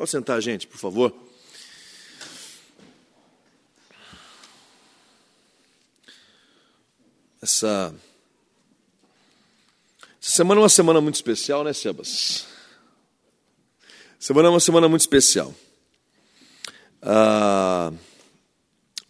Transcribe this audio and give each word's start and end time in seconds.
Pode 0.00 0.12
sentar, 0.12 0.40
gente, 0.40 0.66
por 0.66 0.78
favor. 0.78 1.14
Essa, 7.42 7.94
essa 10.18 10.30
semana 10.36 10.58
é 10.58 10.62
uma 10.62 10.70
semana 10.70 11.02
muito 11.02 11.16
especial, 11.16 11.62
né, 11.62 11.74
Sebas? 11.74 12.46
Semana 14.18 14.48
é 14.48 14.50
uma 14.50 14.58
semana 14.58 14.88
muito 14.88 15.02
especial. 15.02 15.54
Ah, 17.02 17.92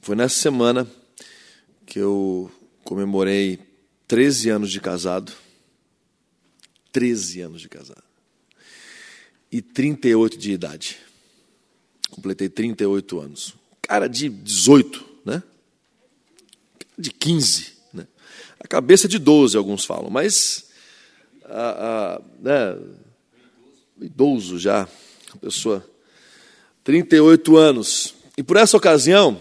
foi 0.00 0.16
nessa 0.16 0.40
semana 0.40 0.90
que 1.86 2.00
eu 2.00 2.50
comemorei 2.82 3.60
13 4.08 4.50
anos 4.50 4.72
de 4.72 4.80
casado. 4.80 5.32
13 6.90 7.42
anos 7.42 7.60
de 7.60 7.68
casado. 7.68 8.09
E 9.50 9.60
38 9.60 10.38
de 10.38 10.52
idade. 10.52 10.96
Completei 12.10 12.48
38 12.48 13.20
anos. 13.20 13.54
Cara 13.82 14.08
de 14.08 14.28
18, 14.28 15.04
né? 15.24 15.42
De 16.96 17.10
15, 17.10 17.72
né? 17.92 18.06
A 18.58 18.68
cabeça 18.68 19.08
de 19.08 19.18
12, 19.18 19.56
alguns 19.56 19.84
falam, 19.84 20.10
mas 20.10 20.70
a, 21.44 22.16
a, 22.16 22.20
né, 22.40 22.78
idoso 24.00 24.58
já, 24.58 24.88
a 25.32 25.36
pessoa 25.38 25.84
38 26.84 27.56
anos. 27.56 28.14
E 28.36 28.42
por 28.42 28.56
essa 28.56 28.76
ocasião, 28.76 29.40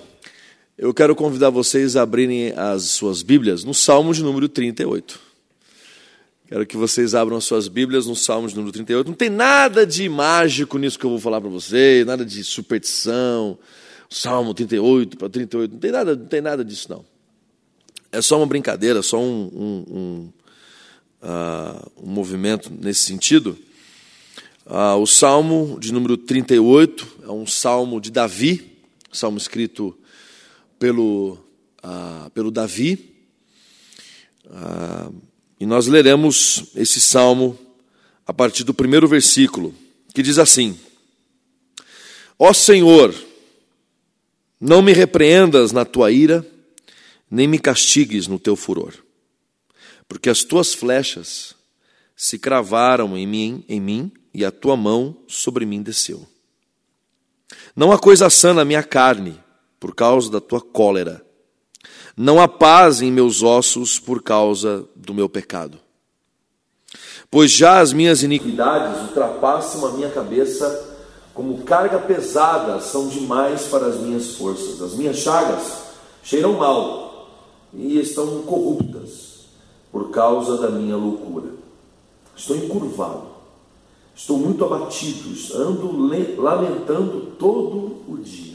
eu 0.77 0.93
quero 0.93 1.15
convidar 1.15 1.49
vocês 1.49 1.95
a 1.95 2.01
abrirem 2.01 2.53
as 2.55 2.83
suas 2.83 3.21
Bíblias 3.21 3.63
no 3.63 3.73
Salmo 3.73 4.13
de 4.13 4.23
número 4.23 4.47
38. 4.49 5.28
Quero 6.49 6.65
que 6.65 6.75
vocês 6.75 7.13
abram 7.13 7.37
as 7.37 7.43
suas 7.43 7.67
Bíblias 7.67 8.07
no 8.07 8.15
Salmo 8.15 8.47
de 8.47 8.55
número 8.55 8.71
38. 8.71 9.05
Não 9.05 9.13
tem 9.13 9.29
nada 9.29 9.85
de 9.85 10.09
mágico 10.09 10.79
nisso 10.79 10.97
que 10.97 11.05
eu 11.05 11.11
vou 11.11 11.19
falar 11.19 11.39
para 11.39 11.49
vocês, 11.51 12.03
nada 12.07 12.25
de 12.25 12.43
superstição. 12.43 13.55
Salmo 14.09 14.51
38 14.55 15.15
para 15.15 15.29
38, 15.29 15.71
não 15.73 15.79
tem 15.79 15.91
nada, 15.91 16.15
não 16.15 16.25
tem 16.25 16.41
nada 16.41 16.65
disso 16.65 16.89
não. 16.89 17.05
É 18.11 18.19
só 18.19 18.37
uma 18.37 18.47
brincadeira, 18.47 19.03
só 19.03 19.19
um, 19.19 19.51
um, 19.53 19.95
um, 19.95 20.33
uh, 21.21 21.91
um 22.03 22.09
movimento 22.09 22.73
nesse 22.81 23.01
sentido. 23.01 23.55
Uh, 24.65 24.99
o 24.99 25.05
Salmo 25.05 25.77
de 25.79 25.93
número 25.93 26.17
38 26.17 27.17
é 27.25 27.31
um 27.31 27.45
salmo 27.45 28.01
de 28.01 28.09
Davi, 28.09 28.75
salmo 29.11 29.37
escrito 29.37 29.95
pelo, 30.79 31.37
ah, 31.83 32.31
pelo 32.33 32.49
Davi. 32.49 33.13
Ah, 34.49 35.11
e 35.59 35.65
nós 35.65 35.87
leremos 35.87 36.65
esse 36.75 37.01
salmo 37.01 37.57
a 38.25 38.33
partir 38.33 38.63
do 38.63 38.73
primeiro 38.73 39.07
versículo, 39.07 39.73
que 40.13 40.23
diz 40.23 40.37
assim: 40.37 40.79
Ó 42.37 42.53
Senhor, 42.53 43.13
não 44.59 44.81
me 44.81 44.93
repreendas 44.93 45.71
na 45.71 45.83
tua 45.83 46.11
ira, 46.11 46.45
nem 47.29 47.47
me 47.47 47.59
castigues 47.59 48.27
no 48.27 48.39
teu 48.39 48.55
furor, 48.55 48.93
porque 50.07 50.29
as 50.29 50.43
tuas 50.43 50.73
flechas 50.73 51.55
se 52.15 52.37
cravaram 52.37 53.17
em 53.17 53.27
mim, 53.27 53.63
em 53.67 53.79
mim 53.79 54.11
e 54.33 54.45
a 54.45 54.51
tua 54.51 54.75
mão 54.77 55.17
sobre 55.27 55.65
mim 55.65 55.81
desceu. 55.81 56.27
Não 57.75 57.91
há 57.91 57.99
coisa 57.99 58.29
sã 58.29 58.53
na 58.53 58.63
minha 58.65 58.83
carne, 58.83 59.39
por 59.79 59.95
causa 59.95 60.29
da 60.29 60.41
tua 60.41 60.61
cólera. 60.61 61.25
Não 62.21 62.37
há 62.37 62.49
paz 62.49 63.01
em 63.01 63.09
meus 63.09 63.41
ossos 63.41 63.97
por 63.97 64.21
causa 64.21 64.83
do 64.93 65.13
meu 65.13 65.29
pecado. 65.29 65.79
Pois 67.31 67.49
já 67.49 67.79
as 67.79 67.93
minhas 67.93 68.23
iniquidades 68.23 69.03
ultrapassam 69.03 69.87
a 69.87 69.93
minha 69.93 70.09
cabeça, 70.09 70.97
como 71.33 71.63
carga 71.63 71.97
pesada 71.97 72.81
são 72.81 73.07
demais 73.07 73.67
para 73.67 73.85
as 73.85 73.95
minhas 74.01 74.35
forças. 74.35 74.81
As 74.81 74.95
minhas 74.95 75.15
chagas 75.15 75.81
cheiram 76.21 76.57
mal 76.57 77.29
e 77.73 77.97
estão 77.97 78.41
corruptas 78.41 79.45
por 79.89 80.11
causa 80.11 80.57
da 80.57 80.69
minha 80.69 80.97
loucura. 80.97 81.53
Estou 82.35 82.57
encurvado, 82.57 83.27
estou 84.13 84.37
muito 84.37 84.65
abatido, 84.65 85.29
ando 85.55 86.41
lamentando 86.41 87.27
todo 87.39 88.03
o 88.09 88.17
dia. 88.21 88.48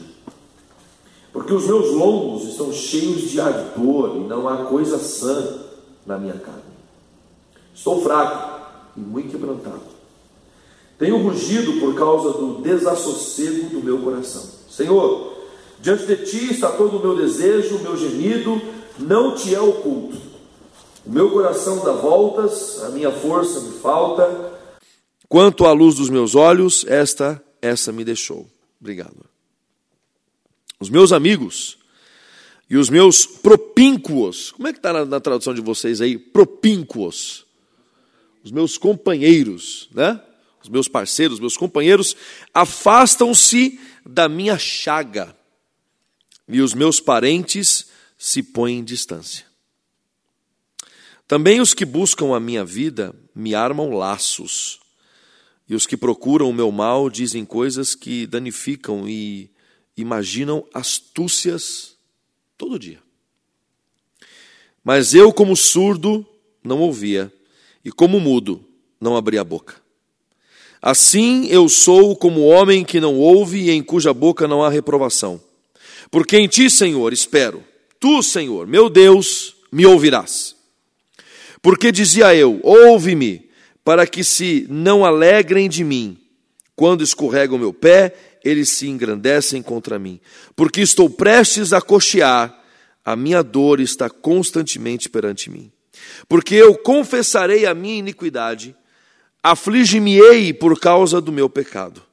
Porque 1.35 1.53
os 1.53 1.67
meus 1.67 1.91
lombos 1.91 2.45
estão 2.45 2.71
cheios 2.71 3.29
de 3.29 3.41
ardor 3.41 4.15
e 4.15 4.19
não 4.21 4.47
há 4.47 4.67
coisa 4.67 4.97
sã 4.97 5.65
na 6.05 6.17
minha 6.17 6.35
carne. 6.35 6.61
Estou 7.73 8.01
fraco 8.01 8.61
e 8.95 9.01
muito 9.01 9.31
quebrantado. 9.31 9.81
Tenho 10.97 11.21
rugido 11.21 11.73
por 11.81 11.93
causa 11.93 12.31
do 12.31 12.61
desassossego 12.61 13.67
do 13.67 13.83
meu 13.83 13.97
coração. 13.97 14.43
Senhor, 14.69 15.33
diante 15.81 16.05
de 16.05 16.15
ti 16.25 16.53
está 16.53 16.71
todo 16.71 16.99
o 16.99 17.01
meu 17.01 17.17
desejo, 17.17 17.75
o 17.75 17.81
meu 17.81 17.97
gemido, 17.97 18.61
não 18.97 19.35
te 19.35 19.53
é 19.53 19.59
oculto. 19.59 20.15
O 21.05 21.11
meu 21.11 21.29
coração 21.31 21.83
dá 21.83 21.91
voltas, 21.91 22.81
a 22.81 22.89
minha 22.91 23.11
força 23.11 23.59
me 23.59 23.73
falta. 23.79 24.53
Quanto 25.27 25.65
à 25.65 25.73
luz 25.73 25.95
dos 25.95 26.09
meus 26.09 26.33
olhos, 26.33 26.85
esta, 26.87 27.43
essa 27.61 27.91
me 27.91 28.05
deixou. 28.05 28.47
Obrigado. 28.79 29.34
Os 30.85 30.89
meus 30.91 31.11
amigos 31.11 31.79
e 32.69 32.77
os 32.77 32.91
meus 32.91 33.25
propínquos. 33.25 34.51
Como 34.51 34.67
é 34.67 34.71
que 34.71 34.77
está 34.77 34.93
na, 34.93 35.03
na, 35.03 35.19
tradução 35.19 35.51
de 35.51 35.59
vocês 35.59 35.99
aí? 35.99 36.15
Propínquos. 36.15 37.43
Os 38.43 38.51
meus 38.51 38.77
companheiros, 38.77 39.89
né? 39.95 40.21
Os 40.61 40.69
meus 40.69 40.87
parceiros, 40.87 41.39
meus 41.39 41.57
companheiros, 41.57 42.15
afastam-se 42.53 43.79
da 44.05 44.29
minha 44.29 44.59
chaga. 44.59 45.35
E 46.47 46.61
os 46.61 46.75
meus 46.75 46.99
parentes 46.99 47.87
se 48.15 48.43
põem 48.43 48.77
em 48.77 48.83
distância. 48.83 49.47
Também 51.27 51.61
os 51.61 51.73
que 51.73 51.83
buscam 51.83 52.35
a 52.35 52.39
minha 52.39 52.63
vida 52.63 53.11
me 53.33 53.55
armam 53.55 53.89
laços. 53.89 54.79
E 55.67 55.73
os 55.73 55.87
que 55.87 55.97
procuram 55.97 56.47
o 56.47 56.53
meu 56.53 56.71
mal 56.71 57.09
dizem 57.09 57.43
coisas 57.43 57.95
que 57.95 58.27
danificam 58.27 59.09
e 59.09 59.49
imaginam 59.95 60.65
astúcias 60.73 61.95
todo 62.57 62.79
dia. 62.79 62.99
Mas 64.83 65.13
eu, 65.13 65.33
como 65.33 65.55
surdo, 65.55 66.25
não 66.63 66.79
ouvia, 66.79 67.31
e 67.83 67.91
como 67.91 68.19
mudo, 68.19 68.63
não 68.99 69.15
abria 69.15 69.41
a 69.41 69.43
boca. 69.43 69.81
Assim 70.81 71.47
eu 71.47 71.67
sou 71.67 72.15
como 72.15 72.45
homem 72.45 72.85
que 72.85 72.99
não 72.99 73.15
ouve 73.15 73.59
e 73.59 73.71
em 73.71 73.81
cuja 73.81 74.13
boca 74.13 74.47
não 74.47 74.63
há 74.63 74.69
reprovação. 74.69 75.41
Porque 76.11 76.37
em 76.37 76.47
ti, 76.47 76.69
Senhor, 76.69 77.11
espero. 77.11 77.63
Tu, 77.99 78.21
Senhor, 78.21 78.67
meu 78.67 78.89
Deus, 78.89 79.55
me 79.71 79.85
ouvirás. 79.85 80.55
Porque 81.61 81.91
dizia 81.91 82.35
eu: 82.35 82.59
Ouve-me, 82.61 83.49
para 83.83 84.05
que 84.05 84.23
se 84.23 84.67
não 84.69 85.03
alegrem 85.03 85.67
de 85.67 85.83
mim 85.83 86.17
quando 86.75 87.03
escorrega 87.03 87.55
o 87.55 87.59
meu 87.59 87.73
pé 87.73 88.34
eles 88.45 88.69
se 88.69 88.87
engrandecem 88.87 89.63
contra 89.63 89.97
mim. 89.97 90.21
Porque 90.55 90.79
estou 90.79 91.09
prestes 91.09 91.73
a 91.73 91.81
cochear, 91.81 92.63
a 93.03 93.15
minha 93.15 93.41
dor 93.41 93.79
está 93.79 94.07
constantemente 94.07 95.09
perante 95.09 95.49
mim. 95.49 95.71
Porque 96.29 96.53
eu 96.53 96.77
confessarei 96.77 97.65
a 97.65 97.73
minha 97.73 97.97
iniquidade, 97.97 98.75
aflige-me-ei 99.41 100.53
por 100.53 100.79
causa 100.79 101.19
do 101.19 101.31
meu 101.31 101.49
pecado. 101.49 102.03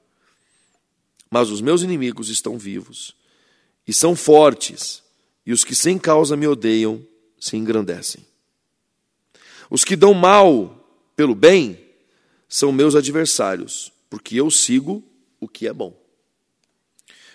Mas 1.31 1.51
os 1.51 1.61
meus 1.61 1.83
inimigos 1.83 2.31
estão 2.31 2.59
vivos, 2.59 3.15
e 3.87 3.93
são 3.93 4.17
fortes, 4.17 5.03
e 5.45 5.53
os 5.53 5.65
que 5.65 5.75
sem 5.75 5.99
causa 5.99 6.37
me 6.37 6.47
odeiam 6.47 7.05
se 7.39 7.57
engrandecem. 7.57 8.25
Os 9.69 9.85
que 9.85 9.97
dão 9.97 10.15
mal 10.15 10.79
pelo 11.15 11.35
bem 11.35 11.79
são 12.49 12.73
meus 12.73 12.95
adversários, 12.95 13.93
porque 14.09 14.37
eu 14.37 14.51
sigo 14.51 15.03
o 15.41 15.49
que 15.49 15.67
é 15.67 15.73
bom. 15.73 16.02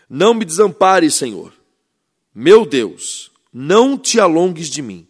Não 0.09 0.33
me 0.33 0.45
desampares, 0.45 1.15
Senhor. 1.15 1.54
Meu 2.33 2.65
Deus, 2.65 3.31
não 3.51 3.98
te 3.98 4.19
alongues 4.19 4.69
de 4.69 4.81
mim. 4.81 5.07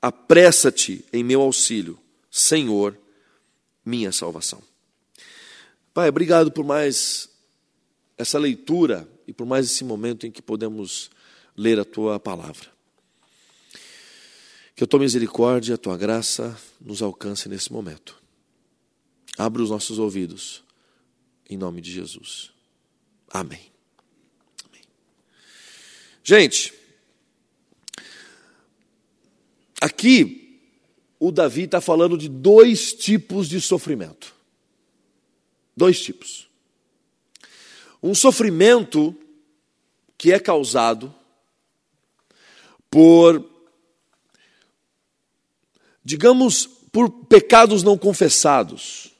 Apressa-te 0.00 1.04
em 1.12 1.22
meu 1.22 1.40
auxílio, 1.40 1.98
Senhor, 2.30 2.98
minha 3.84 4.10
salvação. 4.10 4.62
Pai, 5.94 6.08
obrigado 6.08 6.50
por 6.50 6.64
mais 6.64 7.28
essa 8.18 8.38
leitura 8.38 9.08
e 9.26 9.32
por 9.32 9.46
mais 9.46 9.66
esse 9.66 9.84
momento 9.84 10.26
em 10.26 10.30
que 10.30 10.42
podemos 10.42 11.10
ler 11.56 11.78
a 11.78 11.84
tua 11.84 12.18
palavra. 12.18 12.70
Que 14.74 14.84
a 14.84 14.86
tua 14.86 15.00
misericórdia, 15.00 15.74
a 15.74 15.78
tua 15.78 15.96
graça 15.96 16.58
nos 16.80 17.02
alcance 17.02 17.48
nesse 17.48 17.72
momento. 17.72 18.20
Abra 19.38 19.62
os 19.62 19.70
nossos 19.70 19.98
ouvidos, 19.98 20.64
em 21.48 21.56
nome 21.56 21.80
de 21.80 21.92
Jesus. 21.92 22.50
Amém. 23.30 23.71
Gente, 26.22 26.72
aqui 29.80 30.60
o 31.18 31.32
Davi 31.32 31.62
está 31.62 31.80
falando 31.80 32.16
de 32.16 32.28
dois 32.28 32.92
tipos 32.92 33.48
de 33.48 33.60
sofrimento. 33.60 34.34
Dois 35.76 36.00
tipos. 36.00 36.48
Um 38.02 38.14
sofrimento 38.14 39.16
que 40.18 40.32
é 40.32 40.38
causado 40.38 41.12
por, 42.90 43.48
digamos, 46.04 46.66
por 46.92 47.10
pecados 47.26 47.82
não 47.82 47.96
confessados, 47.96 49.10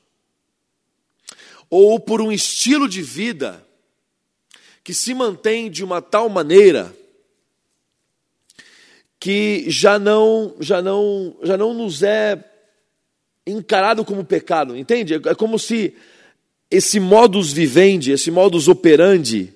ou 1.71 1.99
por 1.99 2.21
um 2.21 2.31
estilo 2.31 2.89
de 2.89 3.01
vida 3.01 3.67
que 4.85 4.93
se 4.93 5.15
mantém 5.15 5.71
de 5.71 5.85
uma 5.85 6.03
tal 6.03 6.29
maneira 6.29 6.95
que 9.19 9.71
já 9.71 9.99
não, 9.99 10.57
já 10.59 10.83
não, 10.83 11.37
já 11.43 11.57
não 11.57 11.73
nos 11.73 12.03
é 12.03 12.45
encarado 13.47 14.05
como 14.05 14.25
pecado, 14.25 14.77
entende? 14.77 15.15
É 15.15 15.35
como 15.35 15.59
se 15.59 15.95
esse 16.71 16.99
modus 16.99 17.53
vivendi, 17.53 18.11
esse 18.11 18.31
modus 18.31 18.67
operandi, 18.67 19.55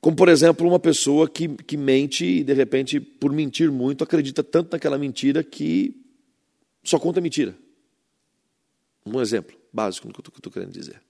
como 0.00 0.16
por 0.16 0.28
exemplo 0.28 0.66
uma 0.66 0.78
pessoa 0.78 1.28
que, 1.28 1.48
que 1.48 1.76
mente 1.76 2.24
e 2.24 2.44
de 2.44 2.52
repente, 2.52 2.98
por 2.98 3.32
mentir 3.32 3.70
muito, 3.70 4.02
acredita 4.02 4.42
tanto 4.42 4.72
naquela 4.72 4.98
mentira 4.98 5.44
que 5.44 5.94
só 6.82 6.98
conta 6.98 7.20
mentira. 7.20 7.54
Um 9.04 9.20
exemplo 9.20 9.56
básico 9.72 10.08
do 10.08 10.14
que 10.14 10.20
eu 10.20 10.34
estou 10.36 10.52
querendo 10.52 10.72
dizer. 10.72 11.00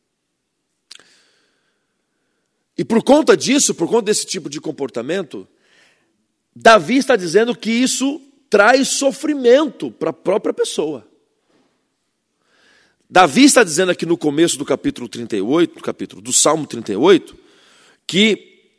E 2.79 2.85
por 2.85 3.03
conta 3.03 3.37
disso, 3.37 3.75
por 3.75 3.89
conta 3.89 4.03
desse 4.03 4.25
tipo 4.25 4.49
de 4.49 4.61
comportamento, 4.61 5.49
Davi 6.55 6.97
está 6.97 7.17
dizendo 7.17 7.53
que 7.57 7.73
isso 7.73 8.23
traz 8.49 8.87
sofrimento 8.87 9.91
para 9.91 10.11
a 10.11 10.13
própria 10.13 10.55
pessoa. 10.55 11.05
Davi 13.11 13.45
está 13.45 13.65
dizendo 13.65 13.91
aqui 13.91 14.07
no 14.07 14.17
começo 14.17 14.57
do 14.57 14.65
capítulo 14.65 15.09
38, 15.09 15.75
do 15.75 15.83
capítulo 15.83 16.23
do 16.23 16.33
Salmo 16.33 16.69
38, 16.69 17.37
que 18.07 18.71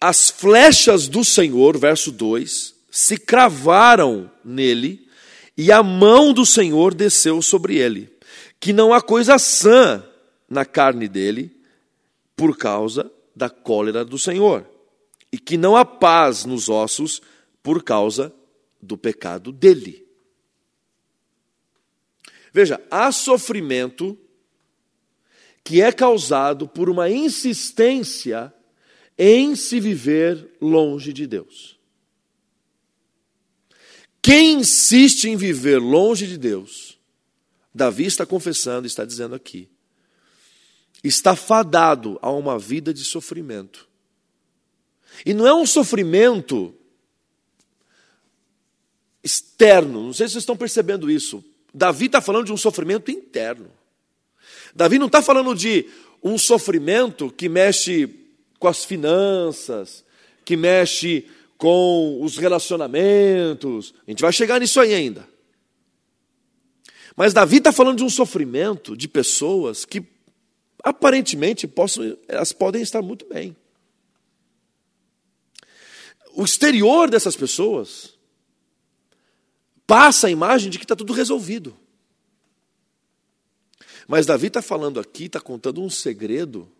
as 0.00 0.30
flechas 0.30 1.08
do 1.08 1.24
Senhor, 1.24 1.76
verso 1.76 2.10
2, 2.10 2.74
se 2.90 3.18
cravaram 3.18 4.30
nele 4.42 5.06
e 5.58 5.70
a 5.70 5.82
mão 5.82 6.32
do 6.32 6.46
Senhor 6.46 6.94
desceu 6.94 7.42
sobre 7.42 7.76
ele, 7.76 8.10
que 8.58 8.72
não 8.72 8.94
há 8.94 9.02
coisa 9.02 9.38
sã 9.38 10.02
na 10.48 10.64
carne 10.64 11.06
dele 11.06 11.53
por 12.36 12.56
causa 12.56 13.10
da 13.34 13.48
cólera 13.50 14.04
do 14.04 14.18
Senhor 14.18 14.68
e 15.32 15.38
que 15.38 15.56
não 15.56 15.76
há 15.76 15.84
paz 15.84 16.44
nos 16.44 16.68
ossos 16.68 17.20
por 17.62 17.82
causa 17.82 18.32
do 18.80 18.96
pecado 18.96 19.50
dele. 19.50 20.06
Veja, 22.52 22.80
há 22.90 23.10
sofrimento 23.10 24.16
que 25.64 25.80
é 25.80 25.90
causado 25.90 26.68
por 26.68 26.88
uma 26.88 27.10
insistência 27.10 28.54
em 29.18 29.56
se 29.56 29.80
viver 29.80 30.56
longe 30.60 31.12
de 31.12 31.26
Deus. 31.26 31.78
Quem 34.22 34.60
insiste 34.60 35.28
em 35.28 35.36
viver 35.36 35.78
longe 35.78 36.26
de 36.26 36.38
Deus, 36.38 36.98
Davi 37.74 38.06
está 38.06 38.24
confessando, 38.24 38.86
está 38.86 39.04
dizendo 39.04 39.34
aqui, 39.34 39.68
está 41.04 41.36
fadado 41.36 42.18
a 42.20 42.30
uma 42.30 42.58
vida 42.58 42.92
de 42.92 43.04
sofrimento 43.04 43.88
e 45.24 45.34
não 45.34 45.46
é 45.46 45.54
um 45.54 45.66
sofrimento 45.66 46.74
externo, 49.22 50.02
não 50.02 50.12
sei 50.12 50.26
se 50.26 50.32
vocês 50.32 50.42
estão 50.42 50.56
percebendo 50.56 51.10
isso. 51.10 51.44
Davi 51.72 52.06
está 52.06 52.20
falando 52.20 52.46
de 52.46 52.52
um 52.52 52.56
sofrimento 52.56 53.10
interno. 53.10 53.70
Davi 54.74 54.98
não 54.98 55.06
está 55.06 55.22
falando 55.22 55.54
de 55.54 55.86
um 56.22 56.38
sofrimento 56.38 57.30
que 57.30 57.48
mexe 57.48 58.08
com 58.58 58.68
as 58.68 58.84
finanças, 58.84 60.04
que 60.44 60.56
mexe 60.56 61.26
com 61.56 62.18
os 62.22 62.36
relacionamentos. 62.36 63.94
A 64.06 64.10
gente 64.10 64.20
vai 64.20 64.32
chegar 64.32 64.60
nisso 64.60 64.80
aí 64.80 64.94
ainda. 64.94 65.28
Mas 67.16 67.32
Davi 67.32 67.58
está 67.58 67.72
falando 67.72 67.98
de 67.98 68.04
um 68.04 68.10
sofrimento 68.10 68.96
de 68.96 69.06
pessoas 69.06 69.84
que 69.84 70.00
aparentemente 70.84 71.66
possam, 71.66 72.16
elas 72.28 72.52
podem 72.52 72.82
estar 72.82 73.02
muito 73.02 73.26
bem 73.26 73.56
o 76.34 76.44
exterior 76.44 77.08
dessas 77.08 77.36
pessoas 77.36 78.18
passa 79.86 80.26
a 80.26 80.30
imagem 80.30 80.68
de 80.68 80.78
que 80.78 80.84
está 80.84 80.96
tudo 80.96 81.12
resolvido. 81.12 81.76
Mas 84.06 84.26
Davi 84.26 84.48
está 84.48 84.60
falando 84.60 85.00
aqui, 85.00 85.24
está 85.24 85.40
contando 85.40 85.80
um 85.80 85.88
segredo 85.88 86.70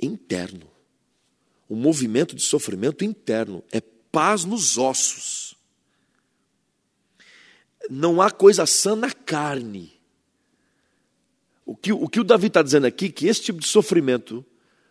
interno. 0.00 0.70
Um 1.68 1.76
movimento 1.76 2.34
de 2.34 2.42
sofrimento 2.42 3.04
interno. 3.04 3.62
É 3.72 3.80
paz 3.80 4.44
nos 4.44 4.78
ossos. 4.78 5.54
Não 7.90 8.22
há 8.22 8.30
coisa 8.30 8.64
sã 8.64 8.94
na 8.94 9.10
carne. 9.10 9.97
O 11.68 11.76
que 11.76 11.92
o, 11.92 12.08
que 12.08 12.18
o 12.18 12.24
Davi 12.24 12.46
está 12.46 12.62
dizendo 12.62 12.86
aqui, 12.86 13.10
que 13.10 13.26
esse 13.26 13.42
tipo 13.42 13.60
de 13.60 13.66
sofrimento 13.66 14.42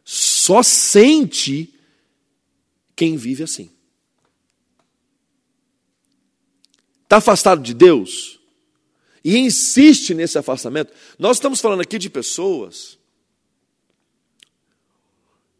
só 0.06 0.62
sente 0.62 1.74
quem 2.96 3.18
vive 3.18 3.42
assim. 3.42 3.72
Está 7.02 7.18
afastado 7.18 7.64
de 7.64 7.74
Deus 7.74 8.40
e 9.24 9.40
insiste 9.40 10.14
nesse 10.14 10.38
afastamento. 10.38 10.94
Nós 11.18 11.38
estamos 11.38 11.60
falando 11.60 11.82
aqui 11.82 11.98
de 11.98 12.12
pessoas 12.12 13.00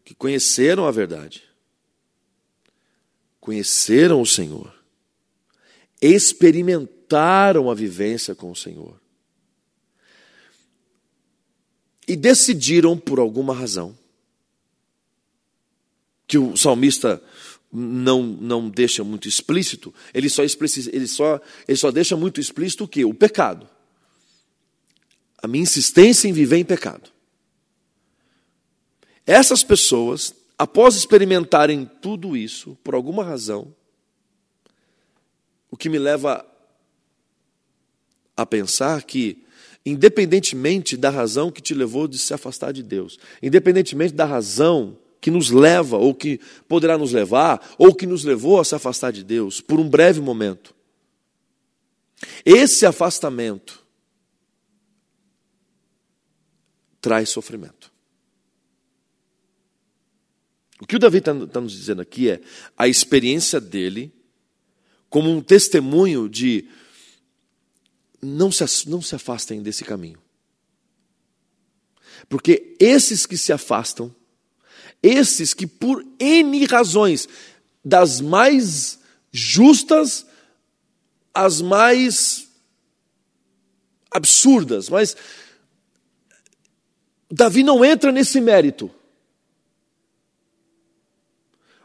que 0.06 0.14
conheceram 0.14 0.86
a 0.86 0.92
verdade, 0.92 1.44
conheceram 3.40 4.22
o 4.22 4.26
Senhor, 4.26 4.72
experimentaram 6.00 7.72
a 7.72 7.74
vivência 7.74 8.36
com 8.36 8.52
o 8.52 8.56
Senhor 8.56 9.02
e 12.08 12.16
decidiram, 12.16 12.98
por 12.98 13.20
alguma 13.20 13.54
razão, 13.54 13.98
que 16.26 16.38
o 16.38 16.56
salmista 16.56 17.22
não, 17.72 18.24
não 18.24 18.70
deixa 18.70 19.04
muito 19.04 19.28
explícito, 19.28 19.94
ele 20.14 20.30
só, 20.30 20.42
ele, 20.44 21.08
só, 21.08 21.42
ele 21.68 21.78
só 21.78 21.92
deixa 21.92 22.16
muito 22.16 22.40
explícito 22.40 22.86
o 22.86 22.88
que? 22.88 23.04
O 23.04 23.14
pecado. 23.14 23.68
A 25.42 25.48
minha 25.48 25.64
insistência 25.64 26.28
em 26.28 26.34
viver 26.34 26.58
em 26.58 26.66
pecado. 26.66 27.12
Essas 29.26 29.64
pessoas, 29.64 30.34
após 30.58 30.96
experimentarem 30.96 31.86
tudo 32.02 32.36
isso, 32.38 32.78
por 32.84 32.96
alguma 32.96 33.24
razão, 33.24 33.76
o 35.70 35.76
que 35.76 35.90
me 35.90 36.00
leva 36.00 36.46
a 38.36 38.46
pensar 38.46 39.04
que, 39.04 39.44
independentemente 39.88 40.98
da 40.98 41.10
razão 41.10 41.50
que 41.50 41.62
te 41.62 41.74
levou 41.74 42.08
de 42.08 42.18
se 42.18 42.34
afastar 42.34 42.74
de 42.74 42.84
Deus, 42.84 43.18
independentemente 43.42 44.14
da 44.14 44.26
razão 44.26 44.98
que 45.22 45.32
nos 45.32 45.50
leva, 45.50 45.98
ou 45.98 46.14
que 46.14 46.40
poderá 46.68 46.98
nos 46.98 47.14
levar, 47.14 47.76
ou 47.78 47.96
que 47.96 48.06
nos 48.06 48.24
levou 48.24 48.60
a 48.60 48.66
se 48.66 48.76
afastar 48.76 49.12
de 49.12 49.24
Deus 49.24 49.62
por 49.62 49.80
um 49.80 49.90
breve 49.90 50.20
momento. 50.20 50.76
Esse 52.46 52.86
afastamento 52.86 53.86
traz 57.00 57.30
sofrimento. 57.30 57.92
O 60.82 60.86
que 60.86 60.98
o 60.98 61.00
Davi 61.00 61.20
está 61.20 61.34
tá 61.48 61.62
nos 61.62 61.72
dizendo 61.72 62.02
aqui 62.02 62.30
é 62.30 62.42
a 62.78 62.88
experiência 62.88 63.60
dele 63.60 64.14
como 65.10 65.32
um 65.32 65.42
testemunho 65.42 66.28
de 66.28 66.68
não 68.22 68.52
se, 68.52 68.90
não 68.90 69.02
se 69.02 69.16
afastem 69.16 69.62
desse 69.62 69.84
caminho. 69.84 70.20
Porque 72.28 72.76
esses 72.80 73.26
que 73.26 73.38
se 73.38 73.54
afastam 73.54 74.14
esses 75.02 75.54
que, 75.54 75.68
por 75.68 76.06
N 76.20 76.66
razões, 76.66 77.28
das 77.84 78.20
mais 78.20 79.00
justas 79.32 80.26
às 81.34 81.62
mais 81.62 82.50
absurdas, 84.10 84.90
mas 84.90 85.16
Davi 87.30 87.64
não 87.64 87.86
entra 87.86 88.12
nesse 88.12 88.42
mérito. 88.42 88.90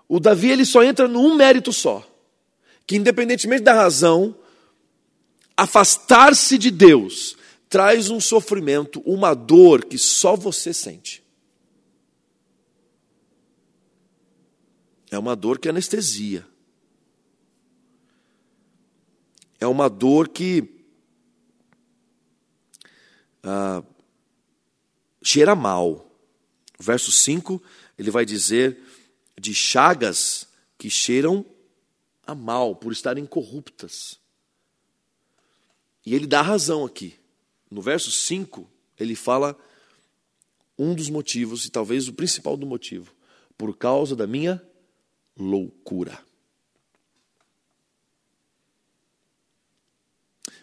O 0.08 0.18
Davi 0.18 0.50
ele 0.50 0.64
só 0.64 0.82
entra 0.82 1.06
num 1.06 1.34
mérito 1.34 1.72
só, 1.72 2.06
que 2.86 2.96
independentemente 2.96 3.62
da 3.62 3.74
razão, 3.74 4.34
afastar-se 5.62 6.58
de 6.58 6.70
Deus 6.70 7.36
traz 7.68 8.10
um 8.10 8.20
sofrimento, 8.20 9.00
uma 9.00 9.32
dor 9.32 9.84
que 9.84 9.96
só 9.96 10.36
você 10.36 10.74
sente. 10.74 11.22
É 15.10 15.18
uma 15.18 15.36
dor 15.36 15.58
que 15.58 15.68
anestesia. 15.68 16.46
É 19.60 19.66
uma 19.66 19.88
dor 19.88 20.28
que 20.28 20.84
ah, 23.42 23.84
cheira 25.22 25.54
mal. 25.54 26.10
Verso 26.78 27.12
5, 27.12 27.62
ele 27.96 28.10
vai 28.10 28.24
dizer 28.24 28.82
de 29.40 29.54
chagas 29.54 30.48
que 30.76 30.90
cheiram 30.90 31.46
a 32.26 32.34
mal, 32.34 32.74
por 32.74 32.92
estarem 32.92 33.24
corruptas. 33.24 34.21
E 36.04 36.14
ele 36.14 36.26
dá 36.26 36.42
razão 36.42 36.84
aqui. 36.84 37.18
No 37.70 37.80
verso 37.80 38.10
5, 38.10 38.68
ele 38.98 39.14
fala 39.14 39.58
um 40.78 40.94
dos 40.94 41.08
motivos, 41.08 41.64
e 41.64 41.70
talvez 41.70 42.08
o 42.08 42.12
principal 42.12 42.56
do 42.56 42.66
motivo, 42.66 43.14
por 43.56 43.76
causa 43.76 44.16
da 44.16 44.26
minha 44.26 44.60
loucura. 45.36 46.18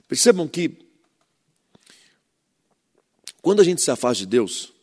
Percebam 0.07 0.47
que 0.47 0.89
quando 3.41 3.61
a 3.61 3.63
gente 3.63 3.81
se 3.81 3.91
afasta 3.91 4.23
de 4.23 4.25
Deus, 4.25 4.73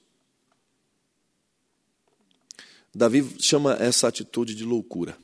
Davi 2.94 3.36
chama 3.38 3.74
essa 3.74 4.08
atitude 4.08 4.54
de 4.54 4.64
loucura. 4.64 5.18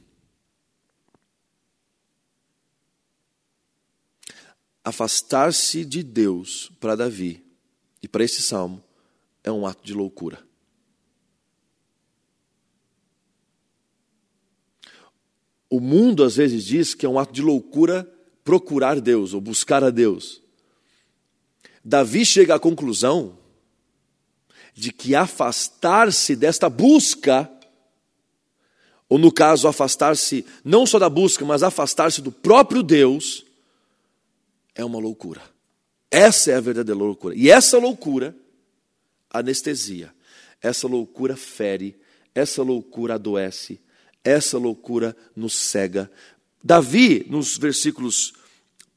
Afastar-se 4.85 5.85
de 5.85 6.03
Deus 6.03 6.73
para 6.81 6.97
Davi 6.97 7.45
e 8.03 8.09
para 8.09 8.25
esse 8.25 8.43
salmo 8.43 8.83
é 9.45 9.51
um 9.51 9.67
ato 9.67 9.85
de 9.85 9.95
loucura. 9.95 10.45
O 15.71 15.81
mundo 15.81 16.23
às 16.25 16.37
vezes 16.37 16.65
diz 16.65 16.95
que 16.95 17.07
é 17.07 17.09
um 17.09 17.19
ato 17.19 17.33
de 17.33 17.41
loucura 17.41 18.07
procurar 18.45 19.01
Deus 19.01 19.33
ou 19.33 19.41
buscar 19.41 19.83
a 19.85 19.91
Deus. 19.91 20.43
Davi 21.85 22.25
chega 22.27 22.55
à 22.55 22.59
conclusão 22.59 23.39
de 24.75 24.93
que 24.93 25.15
afastar-se 25.15 26.35
desta 26.35 26.69
busca, 26.69 27.51
ou 29.09 29.19
no 29.19 29.31
caso, 29.31 29.69
afastar-se 29.69 30.45
não 30.65 30.87
só 30.87 30.99
da 30.99 31.09
busca, 31.09 31.45
mas 31.45 31.63
afastar-se 31.63 32.23
do 32.23 32.33
próprio 32.33 32.83
Deus, 32.83 33.45
é 34.75 34.85
uma 34.85 34.99
loucura. 34.99 35.43
Essa 36.11 36.53
é 36.53 36.55
a 36.55 36.61
verdadeira 36.61 36.99
loucura. 36.99 37.35
E 37.35 37.51
essa 37.51 37.79
loucura 37.79 38.37
anestesia, 39.31 40.13
essa 40.61 40.87
loucura 40.87 41.37
fere, 41.37 41.97
essa 42.35 42.63
loucura 42.63 43.15
adoece, 43.15 43.81
essa 44.23 44.59
loucura 44.59 45.17
nos 45.35 45.55
cega. 45.55 46.11
Davi, 46.63 47.27
nos 47.29 47.57
versículos 47.57 48.35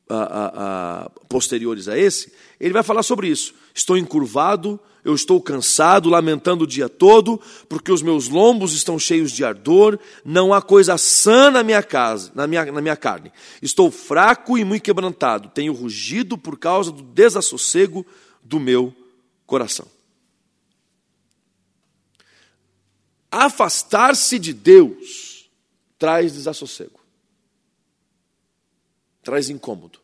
a, 0.10 1.06
a, 1.06 1.10
posteriores 1.28 1.88
a 1.88 1.98
esse, 1.98 2.32
ele 2.60 2.74
vai 2.74 2.84
falar 2.84 3.04
sobre 3.04 3.28
isso. 3.28 3.54
Estou 3.74 3.98
encurvado, 3.98 4.80
eu 5.04 5.14
estou 5.14 5.40
cansado, 5.40 6.10
lamentando 6.10 6.64
o 6.64 6.68
dia 6.68 6.90
todo, 6.90 7.40
porque 7.70 7.92
os 7.92 8.02
meus 8.02 8.28
lombos 8.28 8.74
estão 8.74 8.98
cheios 8.98 9.32
de 9.32 9.44
ardor, 9.44 10.00
não 10.24 10.54
há 10.54 10.62
coisa 10.62 10.98
sã 10.98 11.52
na 11.52 11.64
minha 11.64 11.84
casa, 11.84 12.32
na 12.34 12.48
minha, 12.48 12.72
na 12.72 12.82
minha 12.82 12.96
carne. 12.96 13.32
Estou 13.62 13.92
fraco 13.92 14.58
e 14.58 14.64
muito 14.64 14.82
quebrantado, 14.82 15.50
tenho 15.50 15.74
rugido 15.74 16.38
por 16.38 16.58
causa 16.58 16.92
do 16.92 17.04
desassossego 17.04 18.06
do 18.44 18.60
meu 18.60 18.94
coração. 19.46 19.88
Afastar-se 23.30 24.40
de 24.40 24.54
Deus 24.54 25.50
traz 26.00 26.34
desassossego, 26.34 27.00
traz 29.26 29.50
incômodo. 29.50 30.00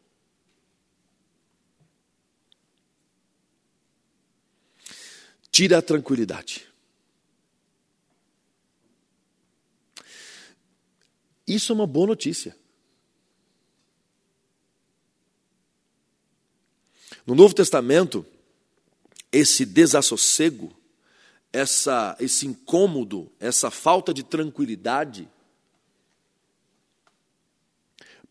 Tira 5.49 5.77
a 5.77 5.81
tranquilidade. 5.81 6.67
Isso 11.47 11.71
é 11.71 11.75
uma 11.75 11.87
boa 11.87 12.07
notícia. 12.07 12.57
No 17.25 17.35
Novo 17.35 17.53
Testamento, 17.53 18.25
esse 19.31 19.65
desassossego 19.65 20.75
essa, 21.53 22.15
esse 22.19 22.47
incômodo, 22.47 23.31
essa 23.39 23.69
falta 23.69 24.13
de 24.13 24.23
tranquilidade, 24.23 25.27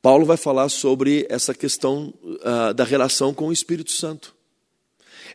Paulo 0.03 0.25
vai 0.25 0.37
falar 0.37 0.69
sobre 0.69 1.27
essa 1.29 1.55
questão 1.55 2.15
uh, 2.23 2.73
da 2.75 2.85
relação 2.85 3.35
com 3.35 3.49
o 3.49 3.53
Espírito 3.53 3.91
Santo. 3.91 4.35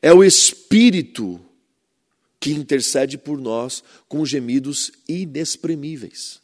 É 0.01 0.11
o 0.13 0.23
Espírito 0.23 1.39
que 2.39 2.51
intercede 2.51 3.17
por 3.17 3.39
nós 3.39 3.83
com 4.07 4.25
gemidos 4.25 4.91
inexprimíveis. 5.07 6.41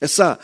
Essa 0.00 0.38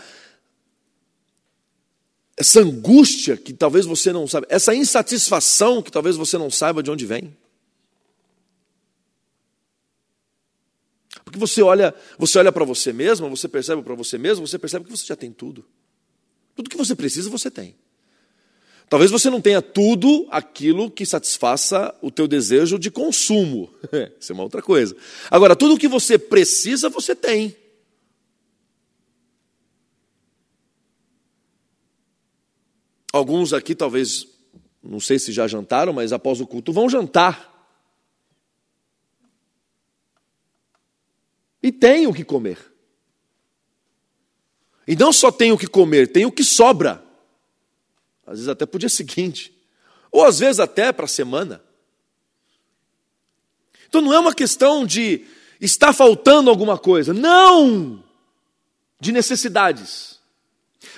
essa 2.39 2.61
angústia 2.61 3.35
que 3.35 3.55
talvez 3.55 3.87
você 3.87 4.13
não 4.13 4.27
saiba, 4.27 4.47
essa 4.51 4.75
insatisfação 4.75 5.81
que 5.81 5.91
talvez 5.91 6.17
você 6.17 6.37
não 6.37 6.51
saiba 6.51 6.83
de 6.83 6.91
onde 6.91 7.07
vem. 7.07 7.35
Você 11.39 11.63
olha, 11.63 11.95
você 12.19 12.39
olha 12.39 12.53
para 12.53 12.65
você 12.65 12.93
mesmo, 12.93 13.29
você 13.29 13.49
percebe 13.49 13.83
para 13.83 13.95
você 13.95 14.19
mesmo, 14.19 14.47
você 14.47 14.59
percebe 14.59 14.85
que 14.85 14.91
você 14.91 15.07
já 15.07 15.17
tem 15.17 15.33
tudo. 15.33 15.65
Tudo 16.55 16.71
que 16.71 16.77
você 16.77 16.95
precisa, 16.95 17.29
você 17.29 17.51
tem. 17.51 17.77
Talvez 18.89 19.11
você 19.11 19.29
não 19.29 19.41
tenha 19.41 19.61
tudo 19.61 20.29
aquilo 20.31 20.91
que 20.91 21.05
satisfaça 21.05 21.95
o 22.01 22.11
teu 22.11 22.29
desejo 22.29 22.79
de 22.79 22.91
consumo. 22.91 23.69
Isso 24.19 24.31
é 24.31 24.35
uma 24.35 24.45
outra 24.45 24.63
coisa. 24.63 24.97
Agora, 25.31 25.57
tudo 25.57 25.75
o 25.75 25.79
que 25.79 25.89
você 25.89 26.17
precisa, 26.17 26.89
você 26.89 27.15
tem. 27.15 27.57
Alguns 33.13 33.53
aqui 33.53 33.75
talvez, 33.75 34.29
não 34.83 35.01
sei 35.01 35.19
se 35.19 35.33
já 35.33 35.49
jantaram, 35.49 35.93
mas 35.93 36.13
após 36.13 36.41
o 36.41 36.47
culto 36.47 36.73
vão 36.73 36.89
jantar. 36.89 37.56
E 41.67 41.73
tem 41.73 42.07
o 42.07 42.15
que 42.15 42.23
comer. 42.23 42.59
E 44.87 44.95
não 44.95 45.13
só 45.13 45.33
tem 45.33 45.51
o 45.51 45.59
que 45.59 45.67
comer, 45.67 46.13
tem 46.13 46.25
o 46.25 46.31
que 46.31 46.45
sobra. 46.45 47.05
Às 48.25 48.35
vezes 48.35 48.49
até 48.49 48.65
para 48.65 48.77
o 48.77 48.79
dia 48.79 48.89
seguinte. 48.89 49.53
Ou 50.13 50.25
às 50.25 50.39
vezes 50.39 50.61
até 50.61 50.93
para 50.93 51.07
a 51.07 51.09
semana. 51.09 51.61
Então 53.89 54.01
não 54.01 54.13
é 54.15 54.19
uma 54.21 54.33
questão 54.33 54.87
de 54.87 55.27
estar 55.61 55.93
faltando 55.93 56.51
alguma 56.51 56.79
coisa. 56.79 57.13
Não! 57.13 58.01
De 59.01 59.11
necessidades. 59.11 60.21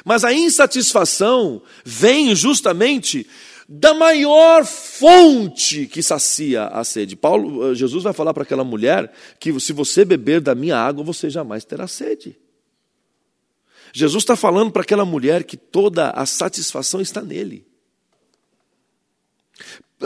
Mas 0.05 0.23
a 0.23 0.35
insatisfação 0.35 1.63
vem 1.83 2.35
justamente 2.35 3.27
da 3.69 3.93
maior 3.93 4.65
fonte 4.65 5.87
que 5.87 6.03
sacia 6.03 6.69
a 6.69 6.83
sede. 6.85 7.15
Paulo, 7.15 7.71
eh, 7.71 7.75
Jesus 7.75 8.03
vai 8.03 8.15
falar 8.15 8.33
para 8.33 8.43
aquela 8.43 8.65
mulher 8.65 9.13
que 9.39 9.61
se 9.61 9.75
você 9.75 10.07
beber 10.07 10.41
da 10.41 10.55
minha 10.55 10.79
água, 10.79 11.05
você 11.05 11.29
jamais 11.29 11.67
terá 11.67 11.87
sede. 11.87 12.39
Jesus 13.93 14.23
está 14.23 14.35
falando 14.35 14.73
para 14.73 14.81
aquela 14.81 15.05
mulher 15.05 15.45
que 15.45 15.57
toda 15.57 16.11
a 16.11 16.25
satisfação 16.25 16.99
está 16.99 17.21
nele. 17.21 17.67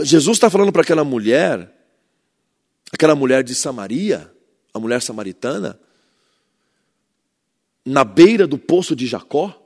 Jesus 0.03 0.39
está 0.39 0.51
falando 0.51 0.73
para 0.73 0.83
aquela 0.83 1.05
mulher, 1.05 1.71
aquela 2.91 3.15
mulher 3.15 3.45
de 3.45 3.55
Samaria, 3.55 4.33
a 4.75 4.81
mulher 4.81 5.01
samaritana, 5.03 5.79
na 7.85 8.03
beira 8.03 8.47
do 8.47 8.59
poço 8.59 8.97
de 8.97 9.07
Jacó, 9.07 9.57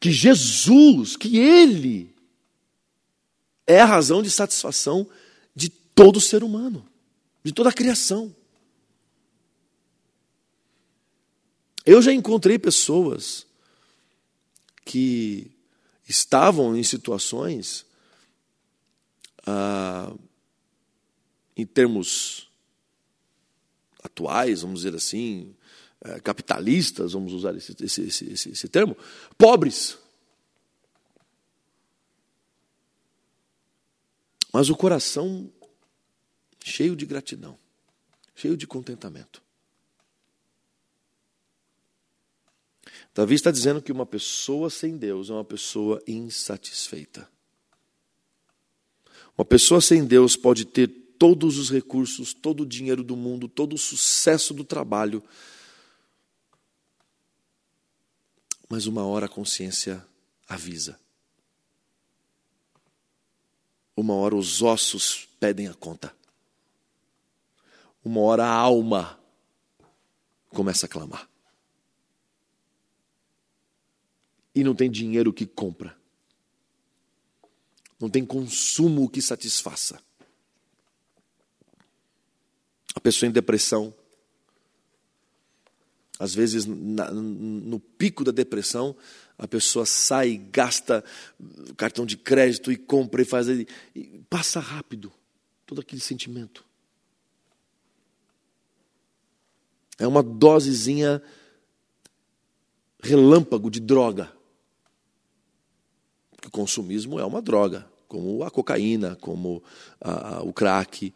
que 0.00 0.10
Jesus, 0.10 1.16
que 1.16 1.38
Ele 1.38 2.11
é 3.66 3.80
a 3.80 3.86
razão 3.86 4.22
de 4.22 4.30
satisfação 4.30 5.08
de 5.54 5.68
todo 5.68 6.20
ser 6.20 6.42
humano, 6.42 6.86
de 7.44 7.52
toda 7.52 7.70
a 7.70 7.72
criação. 7.72 8.34
Eu 11.84 12.00
já 12.00 12.12
encontrei 12.12 12.58
pessoas 12.58 13.46
que 14.84 15.50
estavam 16.08 16.76
em 16.76 16.82
situações, 16.82 17.84
ah, 19.46 20.12
em 21.56 21.66
termos 21.66 22.48
atuais, 24.02 24.62
vamos 24.62 24.80
dizer 24.80 24.96
assim, 24.96 25.54
é, 26.04 26.18
capitalistas, 26.20 27.12
vamos 27.12 27.32
usar 27.32 27.54
esse, 27.56 27.76
esse, 27.80 28.02
esse, 28.02 28.50
esse 28.50 28.68
termo, 28.68 28.96
pobres. 29.38 29.98
Mas 34.52 34.68
o 34.68 34.76
coração 34.76 35.50
cheio 36.62 36.94
de 36.94 37.06
gratidão, 37.06 37.58
cheio 38.34 38.56
de 38.56 38.66
contentamento. 38.66 39.42
Davi 43.14 43.34
está 43.34 43.50
dizendo 43.50 43.82
que 43.82 43.92
uma 43.92 44.06
pessoa 44.06 44.70
sem 44.70 44.96
Deus 44.96 45.30
é 45.30 45.32
uma 45.32 45.44
pessoa 45.44 46.02
insatisfeita. 46.06 47.28
Uma 49.36 49.44
pessoa 49.44 49.80
sem 49.80 50.04
Deus 50.04 50.36
pode 50.36 50.64
ter 50.64 50.88
todos 51.18 51.58
os 51.58 51.70
recursos, 51.70 52.34
todo 52.34 52.62
o 52.62 52.66
dinheiro 52.66 53.02
do 53.02 53.16
mundo, 53.16 53.48
todo 53.48 53.74
o 53.74 53.78
sucesso 53.78 54.52
do 54.52 54.64
trabalho, 54.64 55.22
mas 58.68 58.86
uma 58.86 59.04
hora 59.04 59.26
a 59.26 59.28
consciência 59.28 60.04
avisa. 60.48 60.98
Uma 64.02 64.14
hora 64.14 64.34
os 64.34 64.62
ossos 64.62 65.28
pedem 65.38 65.68
a 65.68 65.74
conta. 65.74 66.12
Uma 68.04 68.20
hora 68.22 68.44
a 68.44 68.52
alma 68.52 69.16
começa 70.48 70.86
a 70.86 70.88
clamar. 70.88 71.30
E 74.52 74.64
não 74.64 74.74
tem 74.74 74.90
dinheiro 74.90 75.32
que 75.32 75.46
compra. 75.46 75.96
Não 78.00 78.10
tem 78.10 78.26
consumo 78.26 79.08
que 79.08 79.22
satisfaça. 79.22 80.02
A 82.96 83.00
pessoa 83.00 83.28
em 83.28 83.32
depressão, 83.32 83.94
às 86.18 86.34
vezes 86.34 86.66
na, 86.66 87.08
no 87.12 87.78
pico 87.78 88.24
da 88.24 88.32
depressão, 88.32 88.96
a 89.42 89.48
pessoa 89.48 89.84
sai 89.84 90.36
gasta 90.36 91.04
cartão 91.76 92.06
de 92.06 92.16
crédito 92.16 92.70
e 92.70 92.76
compra 92.76 93.22
e 93.22 93.24
faz. 93.24 93.48
E 93.48 93.66
passa 94.30 94.60
rápido 94.60 95.12
todo 95.66 95.80
aquele 95.80 96.00
sentimento. 96.00 96.64
É 99.98 100.06
uma 100.06 100.22
dosezinha 100.22 101.20
relâmpago 103.02 103.68
de 103.68 103.80
droga. 103.80 104.32
o 106.46 106.50
consumismo 106.50 107.18
é 107.18 107.24
uma 107.24 107.42
droga, 107.42 107.84
como 108.06 108.44
a 108.44 108.50
cocaína, 108.50 109.16
como 109.20 109.60
a, 110.00 110.36
a, 110.36 110.42
o 110.42 110.52
crack. 110.52 111.12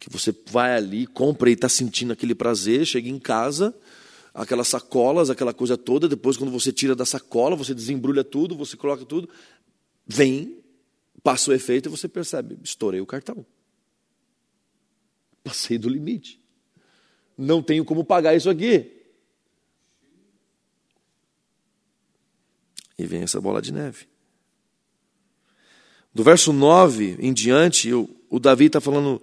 Que 0.00 0.08
você 0.08 0.34
vai 0.46 0.74
ali, 0.74 1.06
compra 1.06 1.50
e 1.50 1.52
está 1.52 1.68
sentindo 1.68 2.14
aquele 2.14 2.34
prazer, 2.34 2.86
chega 2.86 3.10
em 3.10 3.18
casa, 3.18 3.74
aquelas 4.42 4.68
sacolas, 4.68 5.30
aquela 5.30 5.52
coisa 5.52 5.76
toda, 5.76 6.08
depois 6.08 6.36
quando 6.36 6.50
você 6.50 6.72
tira 6.72 6.94
da 6.94 7.04
sacola, 7.04 7.56
você 7.56 7.74
desembrulha 7.74 8.24
tudo, 8.24 8.56
você 8.56 8.76
coloca 8.76 9.04
tudo, 9.04 9.28
vem, 10.06 10.58
passa 11.22 11.50
o 11.50 11.54
efeito 11.54 11.88
e 11.88 11.90
você 11.90 12.08
percebe, 12.08 12.58
estourei 12.62 13.00
o 13.00 13.06
cartão. 13.06 13.44
Passei 15.42 15.78
do 15.78 15.88
limite 15.88 16.40
não 17.38 17.62
tenho 17.62 17.84
como 17.84 18.04
pagar 18.04 18.34
isso 18.34 18.50
aqui. 18.50 18.90
E 22.98 23.06
vem 23.06 23.22
essa 23.22 23.40
bola 23.40 23.62
de 23.62 23.72
neve. 23.72 24.08
Do 26.12 26.24
verso 26.24 26.52
9 26.52 27.16
em 27.20 27.32
diante, 27.32 27.94
o, 27.94 28.40
Davi 28.40 28.64
está 28.64 28.80
falando. 28.80 29.22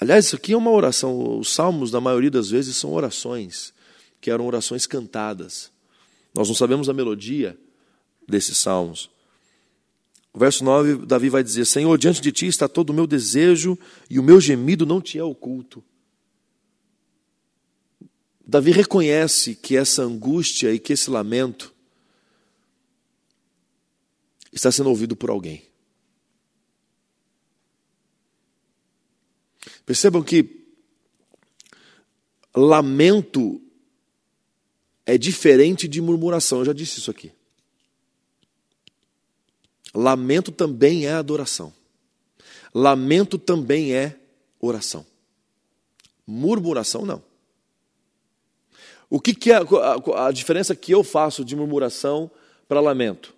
Aliás, 0.00 0.24
isso 0.24 0.36
aqui 0.36 0.54
é 0.54 0.56
uma 0.56 0.70
oração. 0.70 1.38
Os 1.38 1.52
salmos, 1.52 1.90
da 1.90 2.00
maioria 2.00 2.30
das 2.30 2.48
vezes, 2.48 2.76
são 2.76 2.92
orações, 2.94 3.74
que 4.18 4.30
eram 4.30 4.46
orações 4.46 4.86
cantadas. 4.86 5.70
Nós 6.34 6.48
não 6.48 6.54
sabemos 6.54 6.88
a 6.88 6.94
melodia 6.94 7.58
desses 8.26 8.56
salmos. 8.56 9.10
O 10.32 10.38
verso 10.38 10.64
9, 10.64 11.04
Davi 11.04 11.28
vai 11.28 11.42
dizer: 11.42 11.66
Senhor, 11.66 11.98
diante 11.98 12.22
de 12.22 12.32
ti 12.32 12.46
está 12.46 12.66
todo 12.66 12.90
o 12.90 12.94
meu 12.94 13.06
desejo 13.06 13.78
e 14.08 14.18
o 14.18 14.22
meu 14.22 14.40
gemido 14.40 14.86
não 14.86 15.02
te 15.02 15.18
é 15.18 15.22
oculto. 15.22 15.84
Davi 18.46 18.70
reconhece 18.70 19.54
que 19.54 19.76
essa 19.76 20.02
angústia 20.02 20.72
e 20.72 20.78
que 20.78 20.94
esse 20.94 21.10
lamento 21.10 21.74
está 24.52 24.72
sendo 24.72 24.88
ouvido 24.88 25.14
por 25.14 25.30
alguém. 25.30 25.69
Percebam 29.90 30.22
que 30.22 30.68
lamento 32.54 33.60
é 35.04 35.18
diferente 35.18 35.88
de 35.88 36.00
murmuração, 36.00 36.60
eu 36.60 36.66
já 36.66 36.72
disse 36.72 37.00
isso 37.00 37.10
aqui. 37.10 37.32
Lamento 39.92 40.52
também 40.52 41.06
é 41.06 41.14
adoração. 41.14 41.72
Lamento 42.72 43.36
também 43.36 43.92
é 43.92 44.16
oração. 44.60 45.04
Murmuração, 46.24 47.04
não. 47.04 47.20
O 49.10 49.20
que, 49.20 49.34
que 49.34 49.50
é 49.50 49.56
a, 49.56 50.28
a 50.28 50.30
diferença 50.30 50.76
que 50.76 50.94
eu 50.94 51.02
faço 51.02 51.44
de 51.44 51.56
murmuração 51.56 52.30
para 52.68 52.78
lamento? 52.78 53.34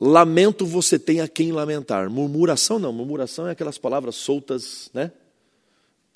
Lamento 0.00 0.66
você 0.66 0.98
tem 0.98 1.20
a 1.20 1.28
quem 1.28 1.52
lamentar. 1.52 2.10
Murmuração 2.10 2.80
não. 2.80 2.92
Murmuração 2.92 3.46
é 3.46 3.52
aquelas 3.52 3.78
palavras 3.78 4.16
soltas, 4.16 4.90
né? 4.92 5.12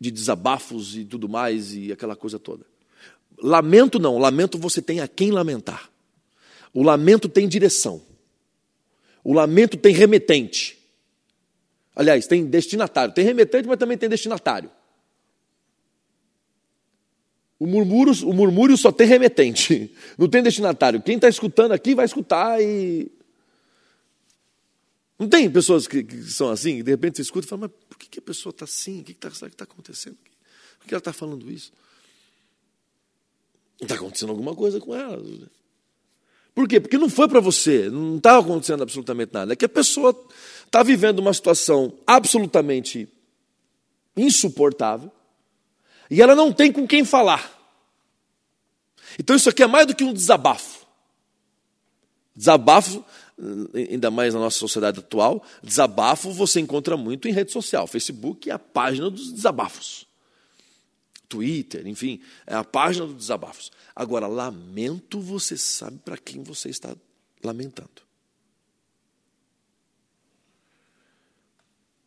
De 0.03 0.11
desabafos 0.11 0.97
e 0.97 1.05
tudo 1.05 1.29
mais 1.29 1.75
e 1.75 1.93
aquela 1.93 2.17
coisa 2.17 2.39
toda. 2.39 2.67
Lamento 3.39 3.99
não. 3.99 4.19
Lamento 4.19 4.59
você 4.59 4.83
tem 4.83 5.01
a 5.01 5.07
quem 5.07 5.31
lamentar. 5.31 5.91
O 6.75 6.83
lamento 6.83 7.29
tem 7.29 7.47
direção. 7.47 8.03
O 9.23 9.33
lamento 9.33 9.77
tem 9.77 9.95
remetente. 9.95 10.79
Aliás, 11.95 12.27
tem 12.27 12.45
destinatário. 12.45 13.15
Tem 13.15 13.25
remetente, 13.25 13.69
mas 13.69 13.79
também 13.79 13.97
tem 13.97 14.09
destinatário. 14.09 14.71
O 17.63 17.67
murmúrio, 17.67 18.13
o 18.29 18.33
murmúrio 18.33 18.77
só 18.77 18.91
tem 18.91 19.07
remetente, 19.07 19.95
não 20.19 20.29
tem 20.29 20.43
destinatário. 20.43 21.01
Quem 21.01 21.15
está 21.15 21.29
escutando 21.29 21.71
aqui 21.71 21.95
vai 21.95 22.05
escutar 22.05 22.61
e. 22.61 23.09
Não 25.23 25.29
tem 25.29 25.49
pessoas 25.49 25.87
que, 25.87 26.03
que 26.03 26.21
são 26.25 26.49
assim, 26.51 26.79
e 26.79 26.83
de 26.83 26.91
repente 26.91 27.17
você 27.17 27.23
escuta 27.23 27.47
e 27.47 27.49
fala, 27.49 27.61
mas 27.61 27.71
por 27.89 27.97
que, 27.97 28.09
que 28.09 28.19
a 28.19 28.23
pessoa 28.23 28.51
está 28.51 28.65
assim? 28.65 29.03
O 29.03 29.05
que 29.05 29.13
está 29.13 29.31
tá 29.31 29.63
acontecendo? 29.63 30.17
Por 30.81 30.89
que 30.89 30.93
ela 30.93 30.99
está 30.99 31.13
falando 31.13 31.49
isso? 31.49 31.73
Está 33.81 33.95
acontecendo 33.95 34.31
alguma 34.31 34.53
coisa 34.53 34.81
com 34.81 34.93
ela. 34.93 35.23
Por 36.53 36.67
quê? 36.67 36.81
Porque 36.81 36.99
não 36.99 37.09
foi 37.09 37.29
para 37.29 37.39
você, 37.39 37.89
não 37.89 38.17
estava 38.17 38.41
acontecendo 38.41 38.83
absolutamente 38.83 39.33
nada. 39.33 39.53
É 39.53 39.57
que 39.57 39.65
a 39.65 39.69
pessoa 39.69 40.11
está 40.67 40.83
vivendo 40.83 41.21
uma 41.21 41.33
situação 41.33 41.97
absolutamente 42.05 43.09
insuportável 44.17 45.09
e 46.11 46.21
ela 46.21 46.35
não 46.35 46.53
tem 46.53 46.73
com 46.73 46.85
quem 46.85 47.05
falar. 47.05 47.49
Então 49.21 49.37
isso 49.37 49.49
aqui 49.49 49.63
é 49.63 49.69
mais 49.69 49.87
do 49.87 49.95
que 49.95 50.03
um 50.03 50.13
desabafo. 50.13 50.85
Desabafo, 52.35 53.05
ainda 53.75 54.11
mais 54.11 54.35
na 54.35 54.41
nossa 54.41 54.59
sociedade 54.59 55.01
atual, 55.01 55.45
desabafo 55.63 56.31
você 56.31 56.61
encontra 56.61 56.97
muito 56.97 57.29
em 57.29 57.33
rede 57.33 57.53
social. 57.53 57.87
Facebook 57.87 58.49
é 58.49 58.53
a 58.53 58.59
página 58.59 59.11
dos 59.11 59.33
desabafos. 59.33 60.07
Twitter, 61.29 61.87
enfim, 61.87 62.21
é 62.47 62.55
a 62.55 62.63
página 62.63 63.07
dos 63.07 63.17
desabafos. 63.17 63.73
Agora, 63.97 64.27
lamento, 64.27 65.21
você 65.21 65.57
sabe 65.57 65.99
para 66.05 66.19
quem 66.19 66.43
você 66.43 66.69
está 66.69 66.95
lamentando. 67.43 68.03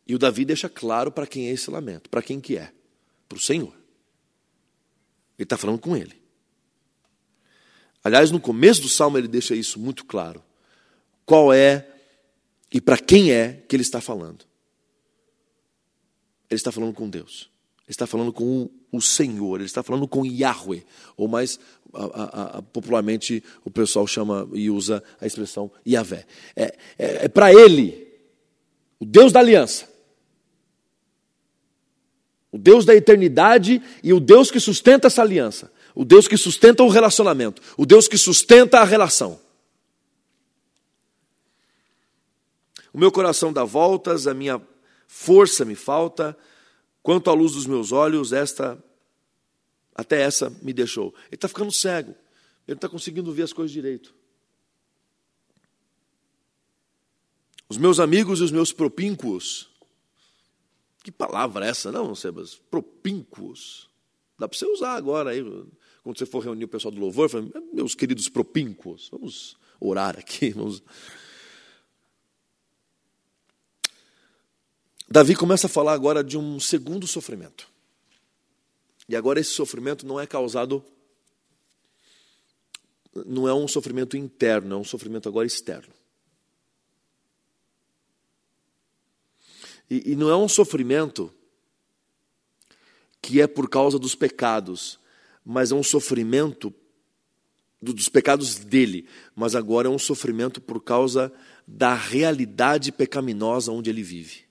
E 0.06 0.14
o 0.14 0.18
Davi 0.18 0.44
deixa 0.44 0.68
claro 0.68 1.10
para 1.10 1.26
quem 1.26 1.48
é 1.48 1.52
esse 1.52 1.68
lamento, 1.70 2.08
para 2.08 2.22
quem 2.22 2.40
que 2.40 2.56
é? 2.56 2.72
Para 3.28 3.36
o 3.36 3.40
Senhor. 3.40 3.74
Ele 5.36 5.44
está 5.44 5.56
falando 5.56 5.80
com 5.80 5.96
ele. 5.96 6.22
Aliás, 8.04 8.30
no 8.30 8.38
começo 8.38 8.80
do 8.80 8.88
salmo 8.88 9.18
ele 9.18 9.26
deixa 9.26 9.56
isso 9.56 9.80
muito 9.80 10.04
claro. 10.04 10.45
Qual 11.26 11.52
é 11.52 11.86
e 12.72 12.80
para 12.80 12.96
quem 12.96 13.32
é 13.32 13.64
que 13.68 13.76
ele 13.76 13.82
está 13.82 14.00
falando? 14.00 14.44
Ele 16.48 16.56
está 16.56 16.70
falando 16.70 16.94
com 16.94 17.10
Deus. 17.10 17.50
Ele 17.86 17.92
está 17.92 18.06
falando 18.06 18.32
com 18.32 18.68
o 18.90 19.00
Senhor, 19.00 19.56
ele 19.56 19.66
está 19.66 19.82
falando 19.82 20.08
com 20.08 20.26
Yahweh, 20.26 20.84
ou 21.16 21.28
mais 21.28 21.58
a, 21.92 22.04
a, 22.04 22.58
a, 22.58 22.62
popularmente 22.62 23.42
o 23.64 23.70
pessoal 23.70 24.06
chama 24.06 24.48
e 24.52 24.68
usa 24.68 25.02
a 25.20 25.26
expressão 25.26 25.70
Yahvé. 25.86 26.26
É, 26.56 26.64
é, 26.98 27.24
é 27.24 27.28
para 27.28 27.52
ele, 27.52 28.08
o 28.98 29.04
Deus 29.04 29.32
da 29.32 29.38
aliança, 29.38 29.88
o 32.50 32.58
Deus 32.58 32.84
da 32.84 32.94
eternidade 32.94 33.80
e 34.02 34.12
o 34.12 34.18
Deus 34.18 34.50
que 34.50 34.58
sustenta 34.58 35.06
essa 35.06 35.22
aliança, 35.22 35.70
o 35.94 36.04
Deus 36.04 36.26
que 36.26 36.36
sustenta 36.36 36.82
o 36.82 36.88
relacionamento, 36.88 37.62
o 37.76 37.86
Deus 37.86 38.08
que 38.08 38.18
sustenta 38.18 38.80
a 38.80 38.84
relação. 38.84 39.45
O 42.96 42.98
meu 42.98 43.12
coração 43.12 43.52
dá 43.52 43.62
voltas, 43.62 44.26
a 44.26 44.34
minha 44.34 44.60
força 45.06 45.64
me 45.64 45.76
falta, 45.76 46.36
Quanto 47.06 47.30
à 47.30 47.32
luz 47.32 47.52
dos 47.52 47.66
meus 47.66 47.92
olhos, 47.92 48.32
esta, 48.32 48.84
até 49.94 50.22
essa 50.22 50.50
me 50.60 50.72
deixou. 50.72 51.14
Ele 51.26 51.36
está 51.36 51.46
ficando 51.46 51.70
cego. 51.70 52.10
Ele 52.10 52.16
não 52.66 52.74
está 52.74 52.88
conseguindo 52.88 53.32
ver 53.32 53.44
as 53.44 53.52
coisas 53.52 53.70
direito. 53.70 54.12
Os 57.68 57.78
meus 57.78 58.00
amigos 58.00 58.40
e 58.40 58.42
os 58.42 58.50
meus 58.50 58.72
propínquos. 58.72 59.70
Que 61.04 61.12
palavra 61.12 61.64
é 61.64 61.68
essa, 61.68 61.92
não, 61.92 62.12
Sebas? 62.12 62.56
Propínquos. 62.56 63.88
Dá 64.36 64.48
para 64.48 64.58
você 64.58 64.66
usar 64.66 64.96
agora 64.96 65.30
aí, 65.30 65.44
quando 66.02 66.18
você 66.18 66.26
for 66.26 66.42
reunir 66.42 66.64
o 66.64 66.68
pessoal 66.68 66.90
do 66.90 67.00
louvor, 67.00 67.30
fala, 67.30 67.46
meus 67.72 67.94
queridos 67.94 68.28
propínquos, 68.28 69.08
vamos 69.12 69.56
orar 69.78 70.18
aqui. 70.18 70.50
Vamos... 70.50 70.82
Davi 75.08 75.34
começa 75.34 75.66
a 75.66 75.70
falar 75.70 75.92
agora 75.92 76.22
de 76.22 76.36
um 76.36 76.58
segundo 76.58 77.06
sofrimento. 77.06 77.68
E 79.08 79.14
agora 79.14 79.38
esse 79.38 79.50
sofrimento 79.50 80.06
não 80.06 80.18
é 80.18 80.26
causado 80.26 80.84
não 83.24 83.48
é 83.48 83.54
um 83.54 83.66
sofrimento 83.66 84.16
interno, 84.16 84.74
é 84.74 84.78
um 84.78 84.84
sofrimento 84.84 85.28
agora 85.28 85.46
externo. 85.46 85.94
E, 89.88 90.12
e, 90.12 90.16
não 90.16 90.28
é 90.28 90.36
um 90.36 90.48
sofrimento 90.48 91.32
que 93.22 93.40
é 93.40 93.46
por 93.46 93.70
causa 93.70 93.98
dos 93.98 94.14
pecados, 94.14 94.98
mas 95.44 95.70
é 95.70 95.74
um 95.74 95.82
sofrimento 95.82 96.74
dos 97.80 98.08
pecados 98.08 98.56
dele, 98.56 99.08
mas 99.34 99.54
agora 99.54 99.86
é 99.86 99.90
um 99.90 99.98
sofrimento 99.98 100.60
por 100.60 100.82
causa 100.82 101.32
da 101.66 101.94
realidade 101.94 102.90
pecaminosa 102.90 103.70
onde 103.70 103.88
ele 103.90 104.02
vive. 104.02 104.45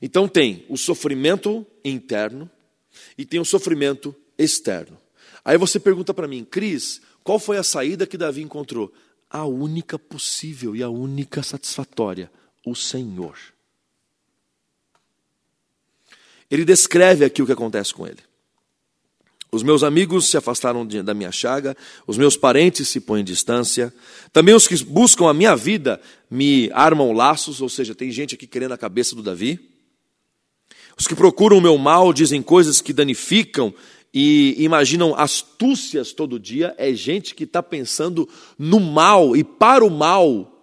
Então 0.00 0.26
tem 0.26 0.64
o 0.68 0.76
sofrimento 0.76 1.66
interno 1.84 2.50
e 3.18 3.24
tem 3.24 3.38
o 3.38 3.44
sofrimento 3.44 4.14
externo. 4.38 4.98
Aí 5.44 5.58
você 5.58 5.78
pergunta 5.78 6.14
para 6.14 6.28
mim, 6.28 6.44
Cris, 6.44 7.00
qual 7.22 7.38
foi 7.38 7.58
a 7.58 7.62
saída 7.62 8.06
que 8.06 8.16
Davi 8.16 8.42
encontrou? 8.42 8.92
A 9.28 9.44
única 9.44 9.98
possível 9.98 10.74
e 10.74 10.82
a 10.82 10.88
única 10.88 11.42
satisfatória: 11.42 12.30
o 12.66 12.74
Senhor. 12.74 13.36
Ele 16.50 16.64
descreve 16.64 17.24
aqui 17.24 17.42
o 17.42 17.46
que 17.46 17.52
acontece 17.52 17.94
com 17.94 18.06
ele. 18.06 18.18
Os 19.52 19.62
meus 19.62 19.82
amigos 19.82 20.30
se 20.30 20.36
afastaram 20.36 20.86
da 20.86 21.12
minha 21.12 21.32
chaga, 21.32 21.76
os 22.06 22.16
meus 22.16 22.36
parentes 22.36 22.88
se 22.88 23.00
põem 23.00 23.20
em 23.20 23.24
distância, 23.24 23.92
também 24.32 24.54
os 24.54 24.68
que 24.68 24.84
buscam 24.84 25.28
a 25.28 25.34
minha 25.34 25.56
vida 25.56 26.00
me 26.30 26.70
armam 26.72 27.12
laços, 27.12 27.60
ou 27.60 27.68
seja, 27.68 27.94
tem 27.94 28.12
gente 28.12 28.36
aqui 28.36 28.46
querendo 28.46 28.72
a 28.72 28.78
cabeça 28.78 29.14
do 29.14 29.22
Davi. 29.22 29.69
Os 31.00 31.06
que 31.06 31.14
procuram 31.14 31.56
o 31.56 31.62
meu 31.62 31.78
mal 31.78 32.12
dizem 32.12 32.42
coisas 32.42 32.82
que 32.82 32.92
danificam 32.92 33.72
e 34.12 34.54
imaginam 34.62 35.14
astúcias 35.14 36.12
todo 36.12 36.38
dia, 36.38 36.74
é 36.76 36.92
gente 36.92 37.34
que 37.34 37.44
está 37.44 37.62
pensando 37.62 38.28
no 38.58 38.78
mal 38.78 39.34
e 39.34 39.42
para 39.42 39.82
o 39.82 39.88
mal 39.88 40.62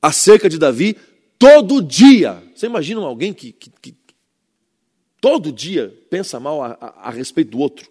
acerca 0.00 0.48
de 0.48 0.58
Davi 0.58 0.96
todo 1.36 1.82
dia. 1.82 2.40
Você 2.54 2.66
imagina 2.66 3.00
alguém 3.00 3.34
que, 3.34 3.50
que, 3.50 3.68
que 3.82 3.96
todo 5.20 5.50
dia 5.50 5.92
pensa 6.08 6.38
mal 6.38 6.62
a, 6.62 6.78
a, 6.80 7.08
a 7.08 7.10
respeito 7.10 7.50
do 7.50 7.58
outro? 7.58 7.90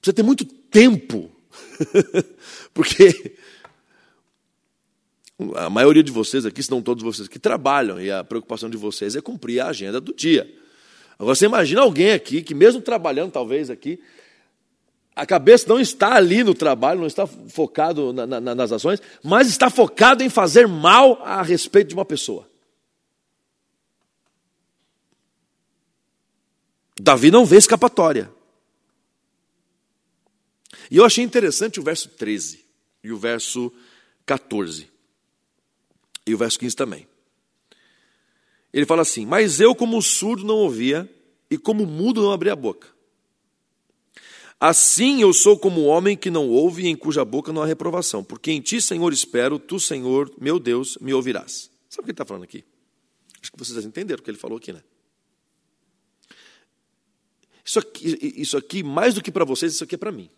Precisa 0.00 0.14
ter 0.14 0.22
muito 0.22 0.46
tempo, 0.46 1.30
porque 2.72 3.36
a 5.56 5.68
maioria 5.68 6.02
de 6.02 6.12
vocês 6.12 6.46
aqui, 6.46 6.62
se 6.62 6.70
não 6.70 6.82
todos 6.82 7.02
vocês, 7.02 7.26
que 7.26 7.38
trabalham 7.38 8.00
e 8.00 8.10
a 8.10 8.22
preocupação 8.22 8.70
de 8.70 8.76
vocês 8.76 9.16
é 9.16 9.20
cumprir 9.20 9.60
a 9.60 9.68
agenda 9.68 10.00
do 10.00 10.14
dia. 10.14 10.52
Agora 11.18 11.34
você 11.34 11.46
imagina 11.46 11.80
alguém 11.80 12.12
aqui 12.12 12.42
que, 12.42 12.54
mesmo 12.54 12.80
trabalhando, 12.80 13.32
talvez 13.32 13.70
aqui, 13.70 14.00
a 15.14 15.24
cabeça 15.24 15.68
não 15.68 15.78
está 15.78 16.14
ali 16.14 16.42
no 16.42 16.54
trabalho, 16.54 17.00
não 17.00 17.06
está 17.06 17.26
focado 17.26 18.12
na, 18.12 18.26
na, 18.26 18.54
nas 18.54 18.72
ações, 18.72 19.00
mas 19.22 19.48
está 19.48 19.70
focado 19.70 20.22
em 20.22 20.28
fazer 20.28 20.66
mal 20.66 21.20
a 21.22 21.42
respeito 21.42 21.88
de 21.88 21.94
uma 21.94 22.04
pessoa. 22.04 22.48
Davi 27.00 27.30
não 27.30 27.44
vê 27.44 27.56
escapatória. 27.56 28.30
E 30.90 30.96
eu 30.96 31.04
achei 31.04 31.24
interessante 31.24 31.80
o 31.80 31.82
verso 31.82 32.08
13 32.08 32.64
e 33.02 33.12
o 33.12 33.16
verso 33.16 33.72
14. 34.26 34.93
E 36.26 36.34
o 36.34 36.38
verso 36.38 36.58
15 36.58 36.74
também. 36.74 37.06
Ele 38.72 38.86
fala 38.86 39.02
assim: 39.02 39.26
Mas 39.26 39.60
eu, 39.60 39.74
como 39.74 40.00
surdo, 40.02 40.44
não 40.44 40.56
ouvia, 40.56 41.08
e 41.50 41.58
como 41.58 41.86
mudo, 41.86 42.22
não 42.22 42.32
abri 42.32 42.50
a 42.50 42.56
boca. 42.56 42.94
Assim 44.58 45.20
eu 45.20 45.32
sou 45.32 45.58
como 45.58 45.82
o 45.82 45.84
homem 45.84 46.16
que 46.16 46.30
não 46.30 46.48
ouve 46.48 46.84
e 46.84 46.88
em 46.88 46.96
cuja 46.96 47.24
boca 47.24 47.52
não 47.52 47.62
há 47.62 47.66
reprovação, 47.66 48.24
porque 48.24 48.50
em 48.50 48.60
ti, 48.60 48.80
Senhor, 48.80 49.12
espero, 49.12 49.58
tu, 49.58 49.78
Senhor, 49.78 50.32
meu 50.40 50.58
Deus, 50.58 50.96
me 51.00 51.12
ouvirás. 51.12 51.70
Sabe 51.88 52.00
o 52.00 52.04
que 52.04 52.10
ele 52.10 52.12
está 52.12 52.24
falando 52.24 52.44
aqui? 52.44 52.64
Acho 53.42 53.52
que 53.52 53.58
vocês 53.58 53.84
entenderam 53.84 54.20
o 54.20 54.24
que 54.24 54.30
ele 54.30 54.38
falou 54.38 54.56
aqui, 54.56 54.72
né? 54.72 54.82
Isso 57.64 57.78
aqui, 57.78 58.32
isso 58.40 58.56
aqui 58.56 58.82
mais 58.82 59.14
do 59.14 59.22
que 59.22 59.30
para 59.30 59.44
vocês, 59.44 59.74
isso 59.74 59.84
aqui 59.84 59.94
é 59.94 59.98
para 59.98 60.12
mim. 60.12 60.30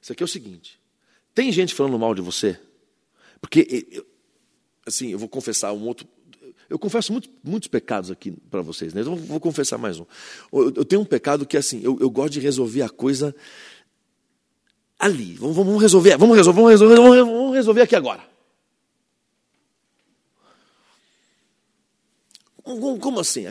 Isso 0.00 0.12
aqui 0.12 0.22
é 0.22 0.24
o 0.24 0.28
seguinte: 0.28 0.80
tem 1.38 1.52
gente 1.52 1.72
falando 1.72 1.96
mal 1.96 2.12
de 2.16 2.20
você, 2.20 2.58
porque, 3.40 4.02
assim, 4.84 5.12
eu 5.12 5.18
vou 5.20 5.28
confessar 5.28 5.72
um 5.72 5.86
outro. 5.86 6.04
Eu 6.68 6.80
confesso 6.80 7.12
muitos, 7.12 7.30
muitos 7.44 7.68
pecados 7.68 8.10
aqui 8.10 8.32
para 8.50 8.60
vocês, 8.60 8.92
né? 8.92 9.02
Eu 9.02 9.14
vou 9.14 9.38
confessar 9.38 9.78
mais 9.78 10.00
um. 10.00 10.06
Eu, 10.52 10.84
tenho 10.84 11.00
um 11.00 11.04
pecado 11.04 11.46
que, 11.46 11.56
assim, 11.56 11.80
eu, 11.80 11.96
eu 12.00 12.10
gosto 12.10 12.32
de 12.32 12.40
resolver 12.40 12.82
a 12.82 12.88
coisa 12.88 13.32
ali. 14.98 15.34
Vamos, 15.34 15.54
vamos 15.54 15.80
resolver, 15.80 16.16
vamos 16.16 16.36
resolver, 16.36 16.56
vamos 16.56 16.70
resolver, 16.72 16.96
vamos 16.96 17.54
resolver 17.54 17.82
aqui 17.82 17.94
agora. 17.94 18.28
Como 22.64 23.20
assim? 23.20 23.44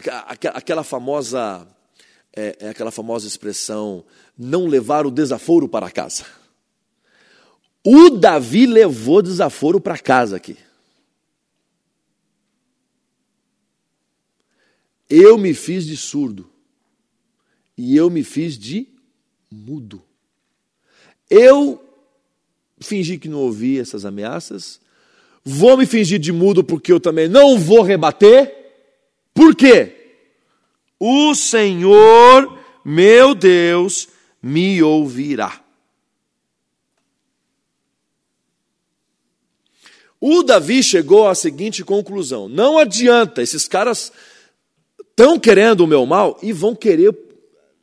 Aquela 0.54 0.84
famosa, 0.84 1.66
é, 2.36 2.58
é, 2.60 2.70
aquela 2.70 2.92
famosa 2.92 3.26
expressão, 3.26 4.04
não 4.38 4.68
levar 4.68 5.06
o 5.06 5.10
desaforo 5.10 5.70
para 5.70 5.90
casa. 5.90 6.26
O 7.90 8.10
Davi 8.10 8.66
levou 8.66 9.22
desaforo 9.22 9.80
para 9.80 9.98
casa 9.98 10.36
aqui. 10.36 10.58
Eu 15.10 15.38
me 15.38 15.54
fiz 15.54 15.86
de 15.86 15.96
surdo 15.96 16.52
e 17.78 17.96
eu 17.96 18.10
me 18.10 18.26
fiz 18.26 18.58
de 18.58 18.90
mudo. 19.50 20.04
Eu 21.30 21.82
fingi 22.78 23.18
que 23.18 23.30
não 23.30 23.40
ouvi 23.40 23.80
essas 23.80 24.04
ameaças, 24.04 24.82
vou 25.42 25.78
me 25.78 25.86
fingir 25.86 26.20
de 26.20 26.34
mudo 26.34 26.66
porque 26.66 26.92
eu 26.92 27.00
também 27.00 27.30
não 27.30 27.58
vou 27.58 27.84
rebater. 27.84 28.54
Por 29.34 29.56
quê? 29.56 30.18
O 31.00 31.34
Senhor, 31.34 32.60
meu 32.84 33.34
Deus, 33.34 34.10
me 34.44 34.84
ouvirá. 34.84 35.66
O 40.20 40.42
Davi 40.44 40.82
chegou 40.82 41.28
à 41.28 41.36
seguinte 41.36 41.84
conclusão: 41.84 42.50
não 42.50 42.78
adianta, 42.78 43.42
esses 43.42 43.68
caras 43.68 44.12
estão 45.00 45.40
querendo 45.40 45.82
o 45.82 45.88
meu 45.88 46.06
mal 46.06 46.38
e 46.42 46.52
vão 46.52 46.76
querer, 46.76 47.16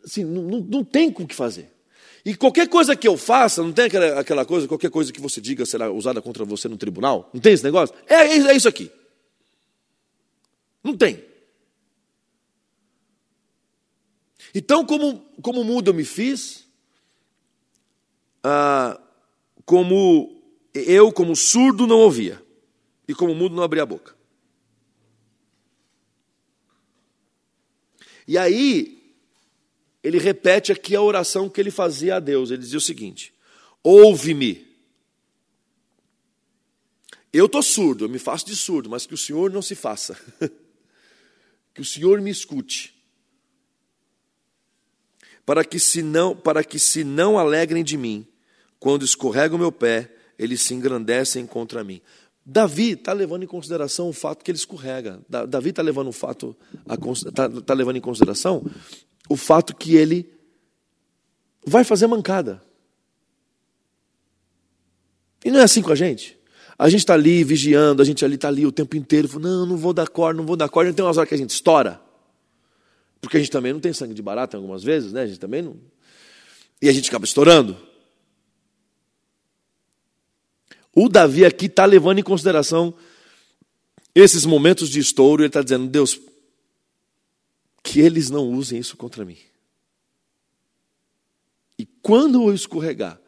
assim, 0.04 0.24
não, 0.24 0.60
não, 0.60 0.84
tem 0.84 1.08
o 1.08 1.26
que 1.26 1.34
fazer. 1.34 1.72
E 2.24 2.34
qualquer 2.34 2.68
coisa 2.68 2.96
que 2.96 3.06
eu 3.06 3.16
faça, 3.16 3.62
não 3.62 3.72
tem 3.72 3.84
aquela, 3.84 4.20
aquela 4.20 4.44
coisa, 4.44 4.66
qualquer 4.66 4.90
coisa 4.90 5.12
que 5.12 5.20
você 5.20 5.40
diga 5.40 5.66
será 5.66 5.90
usada 5.90 6.22
contra 6.22 6.44
você 6.44 6.68
no 6.68 6.76
tribunal? 6.76 7.30
Não 7.34 7.40
tem 7.40 7.52
esse 7.52 7.64
negócio? 7.64 7.94
É, 8.06 8.14
é 8.14 8.56
isso 8.56 8.68
aqui. 8.68 8.90
Não 10.82 10.96
tem. 10.96 11.22
Então, 14.54 14.84
como, 14.86 15.18
como 15.42 15.64
mudo 15.64 15.90
eu 15.90 15.94
me 15.94 16.04
fiz, 16.04 16.64
ah, 18.42 19.00
como 19.66 20.33
eu, 20.74 21.12
como 21.12 21.36
surdo, 21.36 21.86
não 21.86 21.98
ouvia, 21.98 22.42
e 23.06 23.14
como 23.14 23.34
mudo, 23.34 23.54
não 23.54 23.62
abria 23.62 23.82
a 23.82 23.86
boca. 23.86 24.14
E 28.26 28.36
aí, 28.36 29.14
ele 30.02 30.18
repete 30.18 30.72
aqui 30.72 30.96
a 30.96 31.02
oração 31.02 31.48
que 31.48 31.60
ele 31.60 31.70
fazia 31.70 32.16
a 32.16 32.20
Deus. 32.20 32.50
Ele 32.50 32.62
dizia 32.62 32.78
o 32.78 32.80
seguinte: 32.80 33.32
Ouve-me. 33.82 34.66
Eu 37.32 37.46
estou 37.46 37.62
surdo, 37.62 38.04
eu 38.04 38.08
me 38.08 38.18
faço 38.18 38.46
de 38.46 38.54
surdo, 38.54 38.88
mas 38.88 39.06
que 39.06 39.14
o 39.14 39.18
Senhor 39.18 39.50
não 39.50 39.60
se 39.60 39.74
faça. 39.74 40.18
que 41.74 41.80
o 41.80 41.84
Senhor 41.84 42.20
me 42.20 42.30
escute 42.30 42.94
para 45.44 45.64
que 45.64 45.78
se 45.78 46.02
não, 46.02 46.34
para 46.34 46.64
que 46.64 46.78
se 46.78 47.04
não 47.04 47.38
alegrem 47.38 47.84
de 47.84 47.96
mim, 47.96 48.26
quando 48.78 49.04
escorrega 49.04 49.54
o 49.54 49.58
meu 49.58 49.70
pé, 49.70 50.10
eles 50.38 50.62
se 50.62 50.74
engrandecem 50.74 51.46
contra 51.46 51.84
mim. 51.84 52.00
Davi 52.44 52.90
está 52.90 53.12
levando 53.12 53.44
em 53.44 53.46
consideração 53.46 54.08
o 54.08 54.12
fato 54.12 54.44
que 54.44 54.50
ele 54.50 54.58
escorrega. 54.58 55.20
Davi 55.48 55.70
está 55.70 55.82
levando 55.82 56.08
o 56.08 56.12
fato, 56.12 56.54
está 57.26 57.48
tá 57.48 57.74
levando 57.74 57.96
em 57.96 58.00
consideração 58.00 58.64
o 59.28 59.36
fato 59.36 59.74
que 59.74 59.96
ele 59.96 60.30
vai 61.66 61.84
fazer 61.84 62.06
mancada. 62.06 62.62
E 65.44 65.50
não 65.50 65.60
é 65.60 65.62
assim 65.62 65.82
com 65.82 65.92
a 65.92 65.94
gente. 65.94 66.38
A 66.78 66.88
gente 66.88 67.00
está 67.00 67.14
ali 67.14 67.44
vigiando, 67.44 68.02
a 68.02 68.04
gente 68.04 68.24
ali 68.24 68.34
está 68.34 68.48
ali 68.48 68.66
o 68.66 68.72
tempo 68.72 68.96
inteiro, 68.96 69.28
não, 69.38 69.64
não 69.64 69.76
vou 69.76 69.92
dar 69.92 70.08
corda, 70.08 70.38
não 70.38 70.46
vou 70.46 70.56
dar 70.56 70.68
corda. 70.68 70.92
Tem 70.92 71.04
umas 71.04 71.16
horas 71.16 71.28
que 71.28 71.34
a 71.34 71.38
gente 71.38 71.50
estoura. 71.50 72.00
Porque 73.20 73.36
a 73.36 73.40
gente 73.40 73.50
também 73.50 73.72
não 73.72 73.80
tem 73.80 73.92
sangue 73.92 74.12
de 74.12 74.20
barata 74.20 74.56
algumas 74.56 74.82
vezes, 74.82 75.12
né? 75.12 75.22
A 75.22 75.26
gente 75.26 75.38
também 75.38 75.62
não. 75.62 75.76
E 76.82 76.88
a 76.88 76.92
gente 76.92 77.08
acaba 77.08 77.24
estourando. 77.24 77.76
O 80.94 81.08
Davi 81.08 81.44
aqui 81.44 81.66
está 81.66 81.84
levando 81.84 82.20
em 82.20 82.22
consideração 82.22 82.94
esses 84.14 84.46
momentos 84.46 84.88
de 84.88 85.00
estouro, 85.00 85.42
ele 85.42 85.48
está 85.48 85.62
dizendo: 85.62 85.88
Deus, 85.88 86.20
que 87.82 88.00
eles 88.00 88.30
não 88.30 88.48
usem 88.50 88.78
isso 88.78 88.96
contra 88.96 89.24
mim. 89.24 89.38
E 91.78 91.84
quando 91.84 92.48
eu 92.48 92.54
escorregar, 92.54 93.20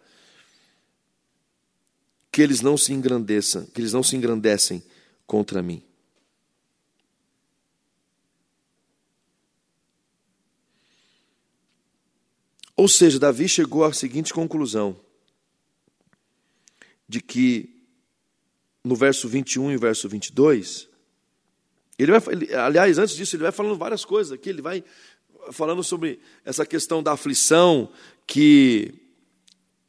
que 2.31 2.41
eles 2.41 2.61
não 2.61 2.77
se 2.77 2.93
engrandeçam, 2.93 3.67
que 3.67 3.81
eles 3.81 3.93
não 3.93 4.03
se 4.03 4.15
engrandecem 4.15 4.83
contra 5.27 5.63
mim. 5.63 5.83
Ou 12.77 12.87
seja, 12.89 13.19
Davi 13.19 13.49
chegou 13.49 13.85
à 13.85 13.93
seguinte 13.93 14.33
conclusão: 14.33 15.01
de 17.09 17.21
que 17.21 17.77
no 18.85 18.95
verso 18.95 19.29
21 19.29 19.73
e 19.73 19.77
verso 19.77 20.09
22, 20.09 20.89
ele 21.99 22.13
vai, 22.13 22.23
ele, 22.33 22.55
aliás, 22.55 22.99
antes 22.99 23.17
disso, 23.17 23.37
ele 23.37 23.43
vai 23.43 23.53
falando 23.53 23.77
várias 23.77 24.05
coisas 24.05 24.33
aqui, 24.33 24.49
ele 24.49 24.63
vai 24.63 24.85
falando 25.51 25.83
sobre 25.83 26.21
essa 26.45 26.67
questão 26.67 27.03
da 27.03 27.13
aflição, 27.13 27.89
que, 28.27 28.95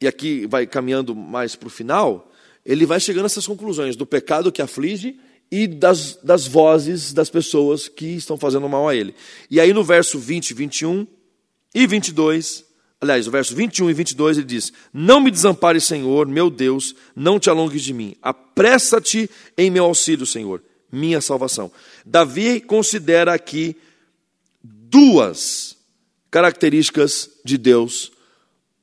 e 0.00 0.06
aqui 0.06 0.46
vai 0.46 0.66
caminhando 0.66 1.14
mais 1.14 1.54
para 1.54 1.66
o 1.66 1.70
final, 1.70 2.32
ele 2.64 2.86
vai 2.86 3.00
chegando 3.00 3.24
a 3.24 3.26
essas 3.26 3.46
conclusões 3.46 3.96
do 3.96 4.06
pecado 4.06 4.52
que 4.52 4.62
aflige 4.62 5.18
e 5.50 5.66
das, 5.66 6.16
das 6.16 6.46
vozes 6.46 7.12
das 7.12 7.30
pessoas 7.30 7.88
que 7.88 8.06
estão 8.06 8.36
fazendo 8.36 8.68
mal 8.68 8.88
a 8.88 8.94
ele. 8.94 9.14
E 9.50 9.60
aí 9.60 9.72
no 9.72 9.82
verso 9.82 10.18
20, 10.18 10.54
21 10.54 11.06
e 11.74 11.86
22, 11.86 12.64
aliás, 13.00 13.26
no 13.26 13.32
verso 13.32 13.54
21 13.54 13.90
e 13.90 13.94
22 13.94 14.38
ele 14.38 14.46
diz: 14.46 14.72
Não 14.92 15.20
me 15.20 15.30
desampare, 15.30 15.80
Senhor, 15.80 16.26
meu 16.26 16.50
Deus, 16.50 16.94
não 17.14 17.38
te 17.38 17.50
alongues 17.50 17.82
de 17.82 17.92
mim. 17.92 18.14
Apressa-te 18.22 19.30
em 19.56 19.70
meu 19.70 19.84
auxílio, 19.84 20.26
Senhor, 20.26 20.62
minha 20.90 21.20
salvação. 21.20 21.70
Davi 22.04 22.60
considera 22.60 23.32
aqui 23.32 23.76
duas 24.62 25.76
características 26.30 27.30
de 27.44 27.56
Deus 27.56 28.12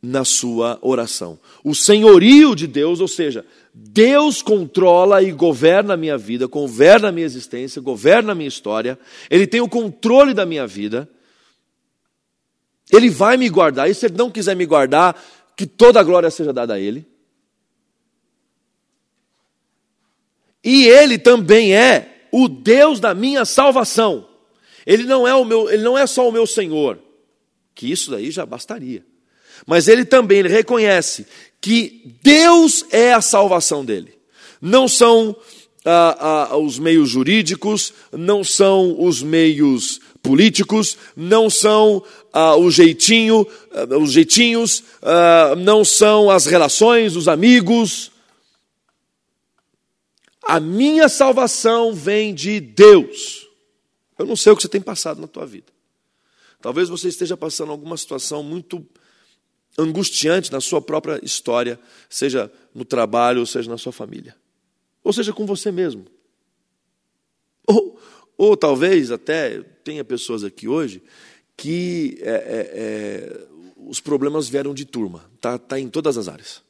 na 0.02 0.24
sua 0.24 0.78
oração. 0.82 1.40
O 1.64 1.74
senhorio 1.74 2.56
de 2.56 2.68
Deus, 2.68 3.00
ou 3.00 3.08
seja, 3.08 3.44
Deus 3.74 4.42
controla 4.42 5.22
e 5.22 5.32
governa 5.32 5.96
a 5.96 5.98
minha 5.98 6.18
vida, 6.18 6.48
governa 6.48 7.10
a 7.10 7.12
minha 7.12 7.26
existência, 7.26 7.82
governa 7.82 8.32
a 8.32 8.36
minha 8.36 8.48
história, 8.48 8.98
Ele 9.30 9.48
tem 9.48 9.62
o 9.62 9.70
controle 9.70 10.34
da 10.34 10.46
minha 10.46 10.68
vida, 10.68 11.10
Ele 12.92 13.10
vai 13.10 13.38
me 13.38 13.50
guardar, 13.50 13.90
e 13.90 13.94
se 13.94 14.06
Ele 14.06 14.18
não 14.18 14.30
quiser 14.30 14.56
me 14.56 14.66
guardar, 14.66 15.22
que 15.56 15.66
toda 15.66 16.00
a 16.00 16.04
glória 16.04 16.30
seja 16.30 16.54
dada 16.54 16.76
a 16.76 16.80
Ele. 16.80 17.06
E 20.64 20.88
Ele 20.88 21.18
também 21.18 21.76
é 21.76 22.28
o 22.32 22.48
Deus 22.48 23.00
da 23.00 23.14
minha 23.14 23.46
salvação. 23.46 24.28
Ele 24.86 25.04
não 25.04 25.28
é 25.28 25.34
o 25.34 25.44
meu, 25.44 25.70
ele 25.70 25.82
não 25.82 25.98
é 25.98 26.06
só 26.06 26.28
o 26.30 26.32
meu 26.32 26.46
Senhor, 26.46 27.00
que 27.74 27.92
isso 27.92 28.12
daí 28.12 28.30
já 28.30 28.46
bastaria. 28.46 29.04
Mas 29.66 29.88
ele 29.88 30.06
também 30.06 30.40
ele 30.40 30.50
reconhece 30.50 31.26
que 31.60 32.18
Deus 32.22 32.86
é 32.92 33.14
a 33.14 33.22
salvação 33.22 33.84
dele. 33.84 34.14
Não 34.62 34.88
são 34.88 35.36
ah, 35.84 36.50
ah, 36.52 36.58
os 36.58 36.78
meios 36.78 37.10
jurídicos, 37.10 37.94
não 38.12 38.44
são 38.44 39.02
os 39.02 39.24
meios 39.24 40.00
políticos, 40.26 40.98
não 41.16 41.50
são 41.52 42.04
ah, 42.34 42.56
o 42.56 42.72
jeitinho, 42.72 43.46
ah, 43.72 43.98
os 43.98 44.12
jeitinhos, 44.12 44.84
ah, 45.04 45.54
não 45.56 45.86
são 45.86 46.32
as 46.32 46.48
relações, 46.48 47.16
os 47.16 47.28
amigos. 47.28 48.12
A 50.42 50.60
minha 50.60 51.08
salvação 51.08 51.94
vem 51.94 52.34
de 52.34 52.60
Deus. 52.60 53.48
Eu 54.18 54.26
não 54.26 54.36
sei 54.36 54.52
o 54.52 54.56
que 54.56 54.64
você 54.64 54.68
tem 54.68 54.82
passado 54.82 55.22
na 55.22 55.28
tua 55.28 55.46
vida. 55.46 55.72
Talvez 56.60 56.90
você 56.90 57.08
esteja 57.08 57.38
passando 57.38 57.72
alguma 57.72 57.96
situação 57.96 58.42
muito 58.42 58.84
angustiante 59.78 60.52
na 60.52 60.60
sua 60.60 60.82
própria 60.82 61.24
história, 61.24 61.80
seja 62.10 62.52
no 62.74 62.84
trabalho, 62.84 63.42
ou 63.42 63.46
seja 63.46 63.70
na 63.70 63.78
sua 63.78 63.92
família, 63.92 64.36
ou 65.04 65.14
seja 65.14 65.32
com 65.32 65.46
você 65.46 65.72
mesmo. 65.72 66.06
Ou, 67.68 68.00
ou 68.38 68.56
talvez 68.56 69.12
até 69.12 69.62
tenha 69.84 70.04
pessoas 70.04 70.44
aqui 70.44 70.68
hoje 70.68 71.02
que 71.58 72.18
é, 72.22 72.30
é, 72.30 72.72
é, 72.74 73.48
os 73.78 74.00
problemas 74.00 74.50
vieram 74.50 74.74
de 74.74 74.86
turma, 74.86 75.30
está 75.36 75.58
tá 75.58 75.80
em 75.80 75.90
todas 75.90 76.18
as 76.18 76.28
áreas. 76.28 76.64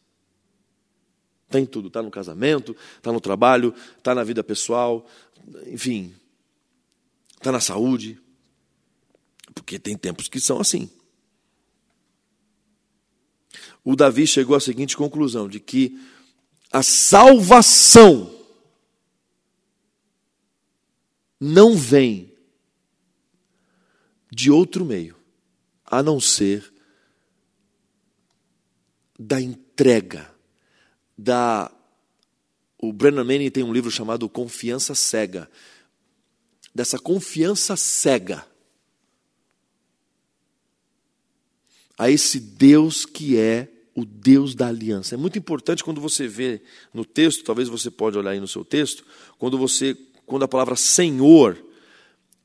Está 1.48 1.60
em 1.60 1.66
tudo, 1.66 1.88
está 1.88 2.02
no 2.02 2.12
casamento, 2.12 2.76
está 2.98 3.12
no 3.12 3.22
trabalho, 3.22 3.74
está 3.98 4.14
na 4.14 4.24
vida 4.24 4.44
pessoal, 4.44 5.06
enfim, 5.68 6.14
está 7.36 7.52
na 7.52 7.60
saúde. 7.60 8.20
Porque 9.54 9.80
tem 9.80 9.96
tempos 9.96 10.28
que 10.28 10.40
são 10.40 10.60
assim 10.60 10.90
o 13.86 13.96
Davi 13.96 14.26
chegou 14.26 14.56
à 14.56 14.60
seguinte 14.60 14.98
conclusão: 14.98 15.48
de 15.48 15.60
que 15.60 15.98
a 16.72 16.82
salvação 16.82 18.35
não 21.40 21.76
vem 21.76 22.34
de 24.32 24.52
outro 24.52 24.86
meio 24.86 25.16
a 25.86 26.02
não 26.02 26.20
ser 26.20 26.74
da 29.18 29.40
entrega, 29.40 30.34
da. 31.18 31.72
O 32.78 32.92
Brennan 32.92 33.24
Manning 33.24 33.50
tem 33.50 33.64
um 33.64 33.74
livro 33.74 33.90
chamado 33.90 34.30
Confiança 34.30 34.94
Cega. 34.94 35.50
Dessa 36.74 37.00
confiança 37.00 37.78
cega 37.78 38.46
a 41.98 42.12
esse 42.12 42.38
Deus 42.40 43.06
que 43.06 43.38
é 43.38 43.72
o 43.96 44.04
Deus 44.04 44.54
da 44.54 44.68
aliança. 44.68 45.16
É 45.16 45.18
muito 45.18 45.40
importante 45.40 45.84
quando 45.84 46.02
você 46.02 46.28
vê 46.28 46.62
no 46.94 47.06
texto, 47.06 47.46
talvez 47.46 47.70
você 47.70 47.90
pode 47.90 48.18
olhar 48.18 48.32
aí 48.32 48.42
no 48.42 48.48
seu 48.48 48.66
texto, 48.66 49.06
quando 49.38 49.58
você, 49.58 49.98
quando 50.26 50.44
a 50.44 50.48
palavra 50.48 50.76
Senhor 50.76 51.58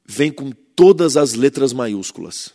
vem 0.04 0.30
com 0.32 0.50
todas 0.74 1.16
as 1.16 1.34
letras 1.34 1.72
maiúsculas. 1.72 2.52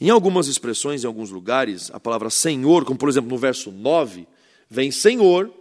Em 0.00 0.10
algumas 0.10 0.48
expressões, 0.48 1.04
em 1.04 1.06
alguns 1.06 1.30
lugares, 1.30 1.90
a 1.92 2.00
palavra 2.00 2.28
Senhor, 2.28 2.84
como 2.84 2.98
por 2.98 3.08
exemplo 3.08 3.30
no 3.30 3.38
verso 3.38 3.70
9, 3.70 4.26
vem 4.68 4.90
Senhor, 4.90 5.52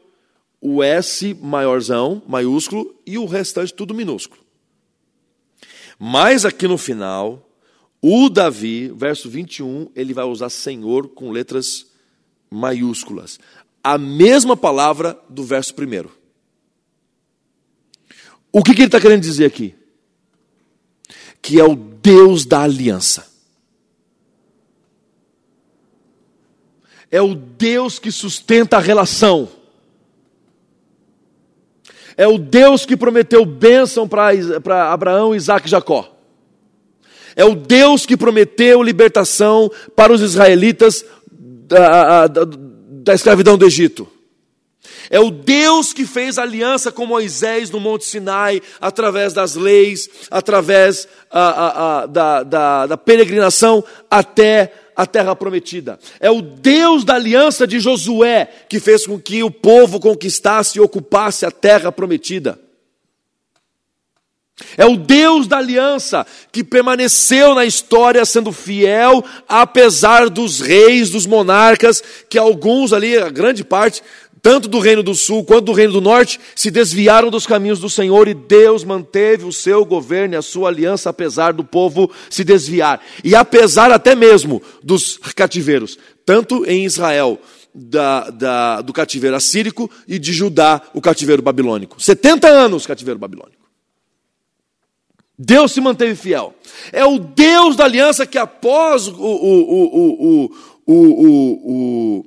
o 0.59 0.81
S 0.81 1.33
maiorzão, 1.35 2.21
maiúsculo, 2.27 2.95
e 3.05 3.17
o 3.17 3.25
restante 3.25 3.73
tudo 3.73 3.93
minúsculo. 3.93 4.41
Mas 5.99 6.45
aqui 6.45 6.67
no 6.67 6.77
final, 6.77 7.47
o 8.01 8.29
Davi, 8.29 8.89
verso 8.89 9.29
21, 9.29 9.91
ele 9.95 10.13
vai 10.13 10.25
usar 10.25 10.49
Senhor 10.49 11.09
com 11.09 11.29
letras 11.29 11.85
maiúsculas. 12.49 13.39
A 13.83 13.97
mesma 13.97 14.57
palavra 14.57 15.19
do 15.29 15.43
verso 15.43 15.75
primeiro. 15.75 16.11
O 18.51 18.61
que, 18.61 18.73
que 18.73 18.81
ele 18.81 18.87
está 18.87 18.99
querendo 18.99 19.21
dizer 19.21 19.45
aqui? 19.45 19.75
Que 21.41 21.59
é 21.59 21.63
o 21.63 21.75
Deus 21.75 22.45
da 22.45 22.61
aliança. 22.61 23.31
É 27.09 27.21
o 27.21 27.33
Deus 27.35 27.99
que 27.99 28.11
sustenta 28.11 28.77
a 28.77 28.79
relação. 28.79 29.49
É 32.17 32.27
o 32.27 32.37
Deus 32.37 32.85
que 32.85 32.97
prometeu 32.97 33.45
bênção 33.45 34.07
para 34.07 34.91
Abraão, 34.91 35.33
Isaac 35.33 35.67
e 35.67 35.69
Jacó. 35.69 36.17
É 37.35 37.45
o 37.45 37.55
Deus 37.55 38.05
que 38.05 38.17
prometeu 38.17 38.83
libertação 38.83 39.71
para 39.95 40.11
os 40.11 40.21
israelitas 40.21 41.05
da, 41.31 42.27
da, 42.27 42.41
da 42.45 43.13
escravidão 43.13 43.57
do 43.57 43.65
Egito. 43.65 44.07
É 45.09 45.19
o 45.19 45.29
Deus 45.29 45.93
que 45.93 46.05
fez 46.05 46.37
aliança 46.37 46.91
com 46.91 47.05
Moisés 47.05 47.69
no 47.69 47.79
Monte 47.79 48.05
Sinai, 48.05 48.61
através 48.79 49.33
das 49.33 49.55
leis, 49.55 50.09
através 50.29 51.07
a, 51.29 51.41
a, 51.41 52.01
a, 52.01 52.05
da, 52.05 52.43
da, 52.43 52.87
da 52.87 52.97
peregrinação 52.97 53.83
até 54.09 54.73
a 54.95 55.05
terra 55.05 55.35
prometida. 55.35 55.99
É 56.19 56.29
o 56.29 56.41
Deus 56.41 57.03
da 57.03 57.15
aliança 57.15 57.65
de 57.65 57.79
Josué 57.79 58.47
que 58.67 58.79
fez 58.79 59.05
com 59.05 59.19
que 59.19 59.43
o 59.43 59.51
povo 59.51 59.99
conquistasse 59.99 60.77
e 60.77 60.81
ocupasse 60.81 61.45
a 61.45 61.51
terra 61.51 61.91
prometida. 61.91 62.59
É 64.77 64.85
o 64.85 64.95
Deus 64.95 65.47
da 65.47 65.57
aliança 65.57 66.25
que 66.51 66.63
permaneceu 66.63 67.55
na 67.55 67.65
história 67.65 68.23
sendo 68.25 68.51
fiel, 68.51 69.23
apesar 69.47 70.29
dos 70.29 70.59
reis, 70.59 71.09
dos 71.09 71.25
monarcas, 71.25 72.03
que 72.29 72.37
alguns 72.37 72.93
ali, 72.93 73.17
a 73.17 73.29
grande 73.29 73.63
parte, 73.63 74.03
tanto 74.41 74.67
do 74.67 74.79
reino 74.79 75.03
do 75.03 75.13
sul 75.13 75.43
quanto 75.43 75.65
do 75.65 75.73
reino 75.73 75.93
do 75.93 76.01
norte, 76.01 76.39
se 76.55 76.71
desviaram 76.71 77.29
dos 77.29 77.45
caminhos 77.45 77.79
do 77.79 77.89
Senhor 77.89 78.27
e 78.27 78.33
Deus 78.33 78.83
manteve 78.83 79.45
o 79.45 79.53
seu 79.53 79.85
governo 79.85 80.33
e 80.33 80.37
a 80.37 80.41
sua 80.41 80.69
aliança, 80.69 81.09
apesar 81.09 81.53
do 81.53 81.63
povo 81.63 82.11
se 82.29 82.43
desviar. 82.43 83.01
E 83.23 83.35
apesar 83.35 83.91
até 83.91 84.15
mesmo 84.15 84.61
dos 84.81 85.17
cativeiros, 85.35 85.97
tanto 86.25 86.65
em 86.65 86.85
Israel 86.85 87.39
da, 87.73 88.29
da, 88.29 88.81
do 88.81 88.91
cativeiro 88.91 89.35
assírico 89.35 89.89
e 90.07 90.19
de 90.19 90.33
Judá 90.33 90.81
o 90.93 91.01
cativeiro 91.01 91.41
babilônico. 91.41 92.01
70 92.01 92.47
anos 92.47 92.85
cativeiro 92.85 93.19
babilônico. 93.19 93.61
Deus 95.43 95.71
se 95.71 95.81
manteve 95.81 96.13
fiel. 96.15 96.53
É 96.91 97.03
o 97.03 97.17
Deus 97.17 97.75
da 97.75 97.85
aliança 97.85 98.27
que, 98.27 98.37
após 98.37 99.07
o, 99.07 99.13
o, 99.13 100.45
o, 100.45 100.55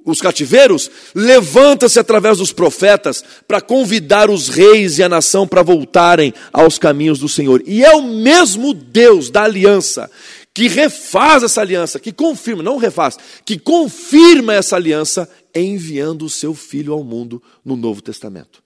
os 0.05 0.21
cativeiros, 0.21 0.91
levanta-se 1.15 1.99
através 1.99 2.39
dos 2.39 2.53
profetas 2.53 3.25
para 3.47 3.61
convidar 3.61 4.31
os 4.31 4.49
reis 4.49 4.99
e 4.99 5.03
a 5.03 5.09
nação 5.09 5.47
para 5.47 5.63
voltarem 5.63 6.33
aos 6.53 6.79
caminhos 6.79 7.19
do 7.19 7.29
Senhor. 7.29 7.63
E 7.67 7.85
é 7.85 7.95
o 7.95 8.03
mesmo 8.03 8.73
Deus 8.73 9.31
da 9.31 9.45
aliança 9.45 10.11
que 10.55 10.69
refaz 10.69 11.43
essa 11.43 11.61
aliança, 11.61 11.99
que 11.99 12.13
confirma, 12.13 12.63
não 12.63 12.77
refaz, 12.77 13.19
que 13.45 13.59
confirma 13.59 14.55
essa 14.55 14.77
aliança 14.77 15.29
enviando 15.53 16.25
o 16.25 16.31
seu 16.31 16.55
filho 16.55 16.93
ao 16.93 17.03
mundo 17.03 17.43
no 17.65 17.75
Novo 17.75 18.01
Testamento. 18.01 18.63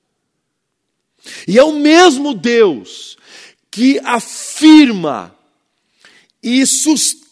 E 1.47 1.59
é 1.59 1.65
o 1.65 1.73
mesmo 1.73 2.35
Deus 2.35 3.17
que 3.71 3.99
afirma 4.05 5.35
e 6.43 6.67
sustenta 6.67 7.28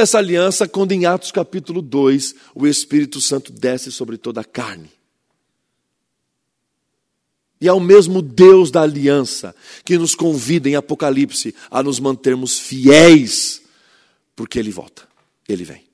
essa 0.00 0.18
aliança 0.18 0.66
quando 0.66 0.92
em 0.92 1.06
Atos 1.06 1.30
capítulo 1.30 1.82
2 1.82 2.34
o 2.54 2.66
Espírito 2.66 3.20
Santo 3.20 3.52
desce 3.52 3.92
sobre 3.92 4.16
toda 4.16 4.40
a 4.40 4.44
carne. 4.44 4.90
E 7.60 7.68
é 7.68 7.72
o 7.72 7.80
mesmo 7.80 8.22
Deus 8.22 8.70
da 8.70 8.80
aliança 8.80 9.54
que 9.84 9.98
nos 9.98 10.14
convida 10.14 10.68
em 10.68 10.76
Apocalipse 10.76 11.54
a 11.70 11.82
nos 11.82 12.00
mantermos 12.00 12.58
fiéis, 12.58 13.62
porque 14.34 14.58
Ele 14.58 14.70
volta, 14.70 15.06
Ele 15.46 15.64
vem. 15.64 15.84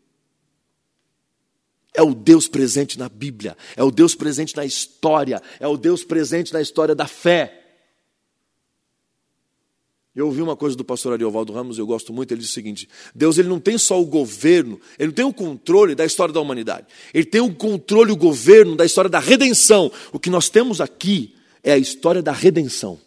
É 1.92 2.02
o 2.02 2.14
Deus 2.14 2.46
presente 2.46 2.98
na 2.98 3.08
Bíblia, 3.08 3.56
é 3.74 3.82
o 3.82 3.90
Deus 3.90 4.14
presente 4.14 4.54
na 4.54 4.64
história, 4.64 5.42
é 5.58 5.66
o 5.66 5.76
Deus 5.76 6.04
presente 6.04 6.52
na 6.52 6.60
história 6.60 6.94
da 6.94 7.08
fé. 7.08 7.65
Eu 10.16 10.28
ouvi 10.28 10.40
uma 10.40 10.56
coisa 10.56 10.74
do 10.74 10.82
pastor 10.82 11.12
Ariovaldo 11.12 11.52
Ramos, 11.52 11.78
eu 11.78 11.86
gosto 11.86 12.10
muito, 12.10 12.32
ele 12.32 12.40
diz 12.40 12.48
o 12.48 12.52
seguinte: 12.54 12.88
Deus 13.14 13.36
ele 13.36 13.48
não 13.48 13.60
tem 13.60 13.76
só 13.76 14.00
o 14.00 14.06
governo, 14.06 14.80
ele 14.98 15.08
não 15.08 15.14
tem 15.14 15.24
o 15.26 15.32
controle 15.32 15.94
da 15.94 16.06
história 16.06 16.32
da 16.32 16.40
humanidade, 16.40 16.86
ele 17.12 17.26
tem 17.26 17.42
o 17.42 17.54
controle, 17.54 18.10
o 18.10 18.16
governo 18.16 18.74
da 18.74 18.86
história 18.86 19.10
da 19.10 19.18
redenção. 19.18 19.92
O 20.14 20.18
que 20.18 20.30
nós 20.30 20.48
temos 20.48 20.80
aqui 20.80 21.34
é 21.62 21.74
a 21.74 21.78
história 21.78 22.22
da 22.22 22.32
redenção. 22.32 22.98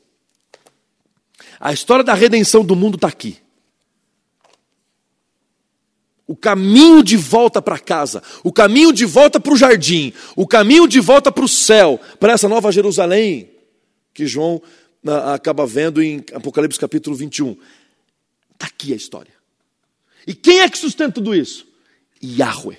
A 1.60 1.74
história 1.74 2.04
da 2.04 2.13
redenção 2.13 2.63
do 2.63 2.76
mundo 2.76 2.95
está 2.95 3.08
aqui. 3.08 3.39
O 6.28 6.36
caminho 6.36 7.02
de 7.02 7.17
volta 7.17 7.60
para 7.60 7.80
casa, 7.80 8.22
o 8.43 8.54
caminho 8.54 8.93
de 8.93 9.04
volta 9.04 9.39
para 9.39 9.52
o 9.52 9.58
jardim, 9.58 10.13
o 10.36 10.45
caminho 10.45 10.88
de 10.88 11.00
volta 11.00 11.32
para 11.32 11.43
o 11.43 11.50
céu, 11.50 12.00
para 12.19 12.34
essa 12.34 12.48
nova 12.48 12.72
Jerusalém 12.72 13.50
que 14.13 14.28
João 14.28 14.62
acaba 15.33 15.65
vendo 15.65 16.01
em 16.01 16.23
Apocalipse 16.33 16.79
capítulo 16.79 17.15
21. 17.15 17.57
Está 18.53 18.67
aqui 18.67 18.93
a 18.93 18.95
história. 18.95 19.33
E 20.27 20.33
quem 20.33 20.59
é 20.59 20.69
que 20.69 20.77
sustenta 20.77 21.13
tudo 21.13 21.33
isso? 21.33 21.67
Yahweh. 22.23 22.77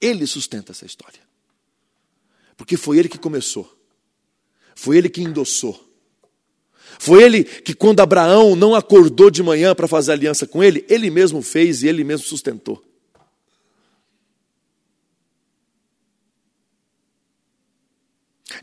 Ele 0.00 0.26
sustenta 0.26 0.72
essa 0.72 0.86
história. 0.86 1.20
Porque 2.56 2.76
foi 2.76 2.98
ele 2.98 3.08
que 3.08 3.18
começou. 3.18 3.76
Foi 4.74 4.96
ele 4.96 5.08
que 5.08 5.22
endossou. 5.22 5.84
Foi 6.98 7.22
ele 7.22 7.44
que, 7.44 7.74
quando 7.74 8.00
Abraão 8.00 8.56
não 8.56 8.74
acordou 8.74 9.30
de 9.30 9.42
manhã 9.42 9.74
para 9.74 9.86
fazer 9.86 10.12
aliança 10.12 10.46
com 10.46 10.62
ele, 10.62 10.84
ele 10.88 11.10
mesmo 11.10 11.42
fez 11.42 11.82
e 11.82 11.88
ele 11.88 12.02
mesmo 12.02 12.26
sustentou. 12.26 12.82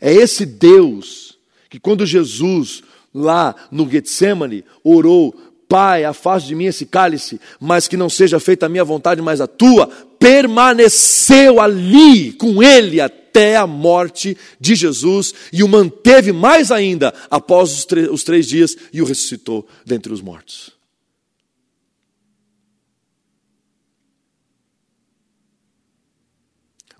É 0.00 0.12
esse 0.12 0.44
Deus 0.44 1.38
que 1.68 1.80
quando 1.80 2.06
Jesus, 2.06 2.82
lá 3.14 3.54
no 3.70 3.88
Getsemane, 3.88 4.64
orou, 4.82 5.34
Pai, 5.68 6.04
afaste 6.04 6.48
de 6.48 6.54
mim 6.54 6.66
esse 6.66 6.86
cálice, 6.86 7.40
mas 7.60 7.88
que 7.88 7.96
não 7.96 8.08
seja 8.08 8.38
feita 8.38 8.66
a 8.66 8.68
minha 8.68 8.84
vontade, 8.84 9.20
mas 9.20 9.40
a 9.40 9.48
tua, 9.48 9.88
permaneceu 10.18 11.60
ali 11.60 12.32
com 12.32 12.62
ele 12.62 13.00
até 13.00 13.56
a 13.56 13.66
morte 13.66 14.36
de 14.60 14.76
Jesus 14.76 15.34
e 15.52 15.64
o 15.64 15.68
manteve 15.68 16.32
mais 16.32 16.70
ainda 16.70 17.12
após 17.28 17.72
os, 17.72 17.86
os 18.12 18.22
três 18.22 18.46
dias 18.46 18.76
e 18.92 19.02
o 19.02 19.04
ressuscitou 19.04 19.66
dentre 19.84 20.12
os 20.12 20.20
mortos. 20.20 20.70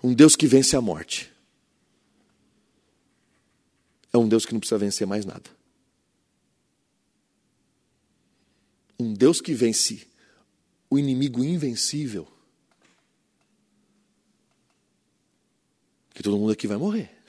Um 0.03 0.13
Deus 0.13 0.35
que 0.35 0.45
vence 0.45 0.75
a 0.75 0.81
morte 0.81 1.36
é 4.17 4.19
um 4.19 4.27
Deus 4.27 4.45
que 4.45 4.53
não 4.53 4.59
precisa 4.59 4.77
vencer 4.77 5.07
mais 5.07 5.25
nada. 5.25 5.49
Um 8.99 9.13
Deus 9.13 9.39
que 9.39 9.53
vence 9.53 10.07
o 10.89 10.97
inimigo 10.97 11.43
invencível. 11.43 12.27
Que 16.13 16.23
todo 16.23 16.37
mundo 16.37 16.51
aqui 16.51 16.65
vai 16.65 16.77
morrer. 16.77 17.11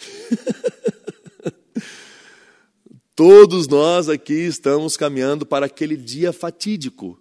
Todos 3.15 3.69
nós 3.69 4.09
aqui 4.09 4.47
estamos 4.47 4.97
caminhando 4.97 5.45
para 5.45 5.67
aquele 5.67 5.97
dia 5.97 6.33
fatídico. 6.33 7.21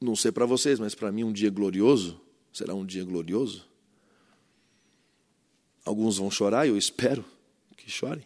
Não 0.00 0.14
sei 0.14 0.30
para 0.30 0.46
vocês, 0.46 0.78
mas 0.78 0.94
para 0.94 1.10
mim 1.10 1.24
um 1.24 1.32
dia 1.32 1.50
glorioso. 1.50 2.20
Será 2.52 2.74
um 2.74 2.86
dia 2.86 3.04
glorioso? 3.04 3.66
Alguns 5.84 6.18
vão 6.18 6.30
chorar, 6.30 6.68
eu 6.68 6.76
espero 6.76 7.24
que 7.86 7.92
chorem. 7.92 8.24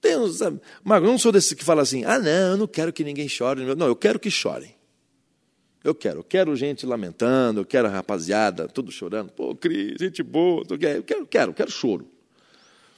Tem 0.00 0.16
uns, 0.16 0.40
mas 0.82 1.02
eu 1.02 1.08
não 1.08 1.18
sou 1.18 1.30
desse 1.30 1.54
que 1.54 1.62
fala 1.62 1.82
assim, 1.82 2.02
ah, 2.04 2.18
não, 2.18 2.52
eu 2.52 2.56
não 2.56 2.66
quero 2.66 2.94
que 2.94 3.04
ninguém 3.04 3.28
chore. 3.28 3.62
Não, 3.74 3.86
eu 3.86 3.94
quero 3.94 4.18
que 4.18 4.30
chorem. 4.30 4.74
Eu 5.82 5.94
quero, 5.94 6.20
eu 6.20 6.24
quero 6.24 6.56
gente 6.56 6.86
lamentando, 6.86 7.60
eu 7.60 7.64
quero 7.66 7.88
a 7.88 7.90
rapaziada, 7.90 8.66
tudo 8.66 8.90
chorando. 8.90 9.30
Pô, 9.32 9.54
Cris, 9.54 9.96
gente 10.00 10.22
boa, 10.22 10.64
eu 10.70 10.78
quero, 10.78 11.02
quero, 11.02 11.26
quero, 11.26 11.52
quero 11.52 11.70
choro. 11.70 12.04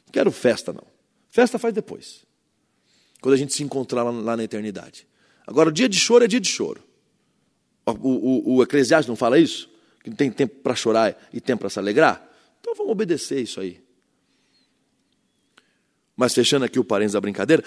Não 0.07 0.13
quero 0.13 0.31
festa, 0.31 0.73
não. 0.73 0.85
Festa 1.31 1.59
faz 1.59 1.75
depois. 1.75 2.25
Quando 3.21 3.35
a 3.35 3.37
gente 3.37 3.53
se 3.53 3.65
encontrar 3.65 4.05
lá, 4.05 4.11
lá 4.13 4.37
na 4.37 4.45
eternidade. 4.45 5.05
Agora, 5.45 5.69
o 5.69 5.73
dia 5.73 5.89
de 5.89 5.99
choro 5.99 6.25
é 6.25 6.29
dia 6.29 6.41
de 6.41 6.49
choro. 6.49 6.81
O, 7.85 7.91
o, 7.91 8.55
o 8.57 8.63
Eclesiastes 8.63 9.09
não 9.09 9.17
fala 9.17 9.37
isso? 9.37 9.69
Que 10.05 10.11
não 10.11 10.17
tem 10.17 10.31
tempo 10.31 10.61
para 10.63 10.77
chorar 10.77 11.29
e 11.33 11.41
tempo 11.41 11.61
para 11.61 11.71
se 11.71 11.79
alegrar? 11.81 12.25
Então 12.61 12.73
vamos 12.77 12.93
obedecer 12.93 13.41
isso 13.41 13.61
aí. 13.61 13.85
Mas 16.17 16.33
fechando 16.33 16.65
aqui 16.65 16.79
o 16.79 16.85
parênteses 16.85 17.13
da 17.13 17.21
brincadeira, 17.21 17.63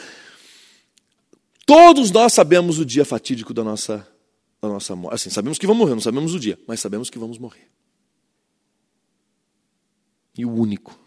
todos 1.65 2.09
nós 2.09 2.33
sabemos 2.33 2.79
o 2.79 2.85
dia 2.85 3.05
fatídico 3.05 3.53
da 3.53 3.63
nossa, 3.63 4.07
da 4.61 4.67
nossa 4.67 4.95
morte. 4.95 5.15
Assim, 5.15 5.29
sabemos 5.29 5.59
que 5.59 5.67
vamos 5.67 5.81
morrer, 5.81 5.93
não 5.93 6.01
sabemos 6.01 6.33
o 6.33 6.39
dia, 6.39 6.59
mas 6.67 6.79
sabemos 6.79 7.09
que 7.09 7.19
vamos 7.19 7.37
morrer. 7.37 7.69
E 10.35 10.45
o 10.45 10.51
único 10.51 10.99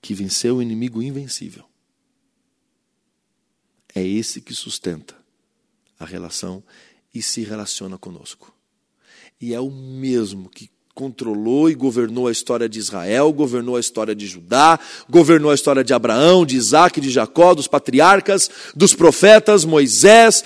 que 0.00 0.14
venceu 0.14 0.56
o 0.56 0.62
inimigo 0.62 1.02
invencível 1.02 1.64
é 3.94 4.06
esse 4.06 4.40
que 4.40 4.54
sustenta 4.54 5.16
a 5.98 6.04
relação 6.04 6.62
e 7.12 7.20
se 7.20 7.42
relaciona 7.42 7.98
conosco. 7.98 8.54
E 9.40 9.52
é 9.52 9.60
o 9.60 9.70
mesmo 9.70 10.48
que 10.48 10.70
controlou 11.00 11.70
e 11.70 11.74
governou 11.74 12.28
a 12.28 12.30
história 12.30 12.68
de 12.68 12.78
Israel, 12.78 13.32
governou 13.32 13.76
a 13.76 13.80
história 13.80 14.14
de 14.14 14.26
Judá, 14.26 14.78
governou 15.08 15.50
a 15.50 15.54
história 15.54 15.82
de 15.82 15.94
Abraão, 15.94 16.44
de 16.44 16.58
Isaac, 16.58 17.00
de 17.00 17.08
Jacó, 17.08 17.54
dos 17.54 17.66
patriarcas, 17.66 18.50
dos 18.76 18.92
profetas, 18.92 19.64
Moisés, 19.64 20.44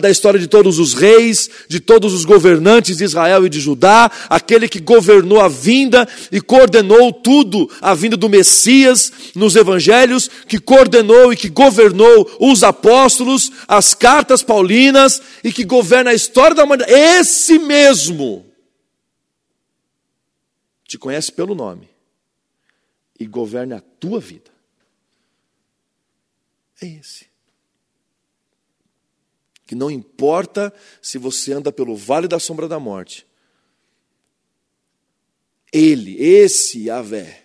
da 0.00 0.10
história 0.10 0.40
de 0.40 0.48
todos 0.48 0.80
os 0.80 0.92
reis, 0.92 1.48
de 1.68 1.78
todos 1.78 2.12
os 2.12 2.24
governantes 2.24 2.96
de 2.96 3.04
Israel 3.04 3.46
e 3.46 3.48
de 3.48 3.60
Judá, 3.60 4.10
aquele 4.28 4.68
que 4.68 4.80
governou 4.80 5.40
a 5.40 5.46
vinda 5.46 6.08
e 6.32 6.40
coordenou 6.40 7.12
tudo, 7.12 7.70
a 7.80 7.94
vinda 7.94 8.16
do 8.16 8.28
Messias 8.28 9.12
nos 9.36 9.54
evangelhos, 9.54 10.28
que 10.48 10.58
coordenou 10.58 11.32
e 11.32 11.36
que 11.36 11.48
governou 11.48 12.28
os 12.40 12.64
apóstolos, 12.64 13.52
as 13.68 13.94
cartas 13.94 14.42
paulinas 14.42 15.22
e 15.44 15.52
que 15.52 15.62
governa 15.62 16.10
a 16.10 16.14
história 16.14 16.56
da 16.56 16.64
humanidade. 16.64 16.92
Esse 16.92 17.56
mesmo 17.56 18.49
te 20.90 20.98
conhece 20.98 21.30
pelo 21.30 21.54
nome 21.54 21.88
e 23.16 23.24
governa 23.24 23.76
a 23.76 23.80
tua 23.80 24.18
vida. 24.18 24.50
É 26.82 26.86
esse. 26.86 27.28
Que 29.68 29.76
não 29.76 29.88
importa 29.88 30.74
se 31.00 31.16
você 31.16 31.52
anda 31.52 31.70
pelo 31.70 31.94
vale 31.94 32.26
da 32.26 32.40
sombra 32.40 32.66
da 32.66 32.80
morte, 32.80 33.24
ele, 35.72 36.20
esse 36.20 36.86
Yahvé, 36.86 37.44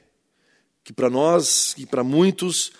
que 0.84 0.92
para 0.92 1.08
nós, 1.08 1.76
que 1.76 1.86
para 1.86 2.04
muitos, 2.04 2.72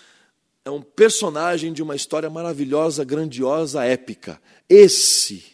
é 0.64 0.70
um 0.70 0.82
personagem 0.82 1.72
de 1.72 1.80
uma 1.80 1.94
história 1.94 2.28
maravilhosa, 2.28 3.04
grandiosa, 3.04 3.84
épica. 3.84 4.42
Esse 4.68 5.44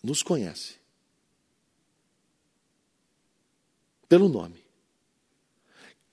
nos 0.00 0.22
conhece 0.22 0.83
pelo 4.14 4.28
nome, 4.28 4.64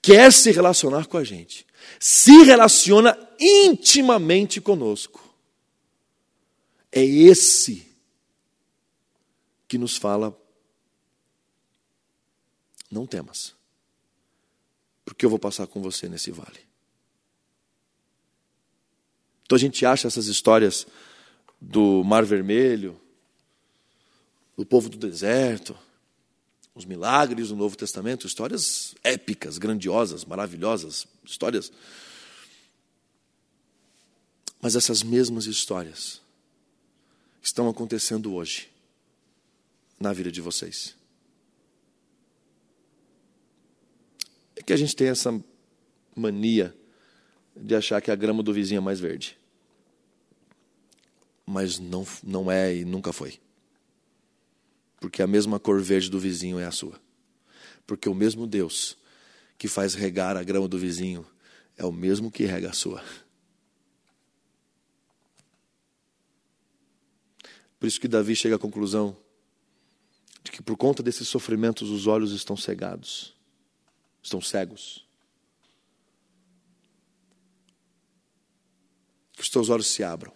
quer 0.02 0.34
se 0.34 0.50
relacionar 0.50 1.06
com 1.06 1.18
a 1.18 1.24
gente, 1.24 1.68
se 2.00 2.42
relaciona 2.42 3.16
intimamente 3.40 4.60
conosco. 4.60 5.24
É 6.92 7.04
esse 7.04 7.88
que 9.68 9.78
nos 9.78 9.98
fala: 9.98 10.36
não 12.90 13.06
temas, 13.06 13.54
porque 15.06 15.24
eu 15.24 15.30
vou 15.30 15.38
passar 15.38 15.68
com 15.68 15.80
você 15.80 16.10
nesse 16.10 16.32
vale. 16.32 16.60
Então 19.44 19.56
a 19.56 19.60
gente 19.60 19.86
acha 19.86 20.08
essas 20.08 20.26
histórias 20.26 20.88
do 21.62 22.04
Mar 22.04 22.26
Vermelho, 22.26 23.00
do 24.58 24.66
povo 24.66 24.90
do 24.90 24.98
deserto, 24.98 25.78
os 26.74 26.86
milagres 26.86 27.50
do 27.50 27.56
Novo 27.56 27.76
Testamento, 27.76 28.26
histórias 28.26 28.96
épicas, 29.04 29.58
grandiosas, 29.58 30.24
maravilhosas, 30.24 31.06
histórias. 31.24 31.72
Mas 34.62 34.76
essas 34.76 35.04
mesmas 35.04 35.46
histórias 35.46 36.22
estão 37.42 37.68
acontecendo 37.68 38.34
hoje 38.34 38.70
na 40.00 40.14
vida 40.14 40.32
de 40.32 40.40
vocês. 40.40 40.96
É 44.56 44.64
que 44.64 44.72
a 44.72 44.78
gente 44.78 44.96
tem 44.96 45.10
essa 45.10 45.44
mania 46.16 46.76
de 47.56 47.76
achar 47.76 48.02
que 48.02 48.12
a 48.12 48.16
grama 48.16 48.42
do 48.42 48.54
vizinho 48.54 48.78
é 48.78 48.82
mais 48.82 49.00
verde. 49.00 49.38
Mas 51.46 51.80
não, 51.80 52.08
não 52.24 52.50
é 52.50 52.74
e 52.74 52.86
nunca 52.86 53.12
foi 53.12 53.40
porque 55.02 55.24
a 55.24 55.28
mesma 55.28 55.60
cor 55.60 55.82
verde 55.82 56.12
do 56.12 56.20
vizinho 56.20 56.60
é 56.60 56.66
a 56.66 56.72
sua. 56.72 57.02
Porque 57.88 58.08
o 58.08 58.14
mesmo 58.14 58.46
Deus 58.46 58.96
que 59.58 59.68
faz 59.68 59.96
regar 59.96 60.38
a 60.38 60.44
grama 60.44 60.68
do 60.68 60.78
vizinho 60.78 61.26
é 61.76 61.84
o 61.84 61.92
mesmo 61.92 62.32
que 62.32 62.46
rega 62.46 62.70
a 62.70 62.74
sua. 62.74 63.04
Por 67.80 67.88
isso 67.88 68.00
que 68.00 68.08
Davi 68.08 68.36
chega 68.36 68.58
à 68.58 68.60
conclusão 68.60 69.18
de 70.44 70.52
que 70.52 70.62
por 70.62 70.78
conta 70.78 71.02
desses 71.02 71.28
sofrimentos 71.28 71.90
os 71.90 72.06
olhos 72.06 72.32
estão 72.32 72.56
cegados, 72.56 73.36
estão 74.22 74.40
cegos. 74.40 75.04
Que 79.34 79.42
os 79.42 79.50
teus 79.50 79.70
olhos 79.70 79.88
se 79.88 80.04
abram, 80.04 80.32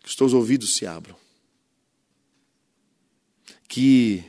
que 0.00 0.08
os 0.08 0.16
teus 0.16 0.32
ouvidos 0.32 0.72
se 0.72 0.86
abram, 0.86 1.16
que 3.68 4.24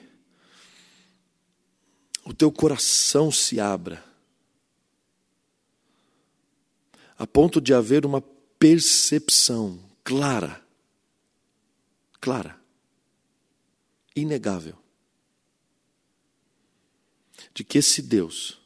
o 2.23 2.33
teu 2.33 2.51
coração 2.51 3.31
se 3.31 3.59
abra, 3.59 4.03
a 7.17 7.25
ponto 7.25 7.61
de 7.61 7.73
haver 7.73 8.05
uma 8.05 8.21
percepção 8.59 9.79
clara, 10.03 10.65
clara, 12.19 12.59
inegável, 14.15 14.77
de 17.53 17.63
que 17.63 17.77
esse 17.77 18.01
Deus 18.01 18.59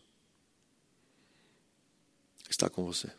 está 2.49 2.69
com 2.69 2.83
você. 2.83 3.11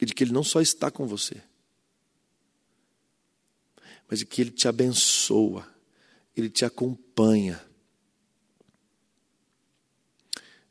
E 0.00 0.06
de 0.06 0.14
que 0.14 0.22
Ele 0.22 0.32
não 0.32 0.44
só 0.44 0.60
está 0.60 0.90
com 0.90 1.06
você, 1.06 1.42
mas 4.08 4.22
que 4.22 4.40
Ele 4.40 4.50
te 4.50 4.66
abençoa, 4.66 5.68
Ele 6.36 6.48
te 6.48 6.64
acompanha, 6.64 7.62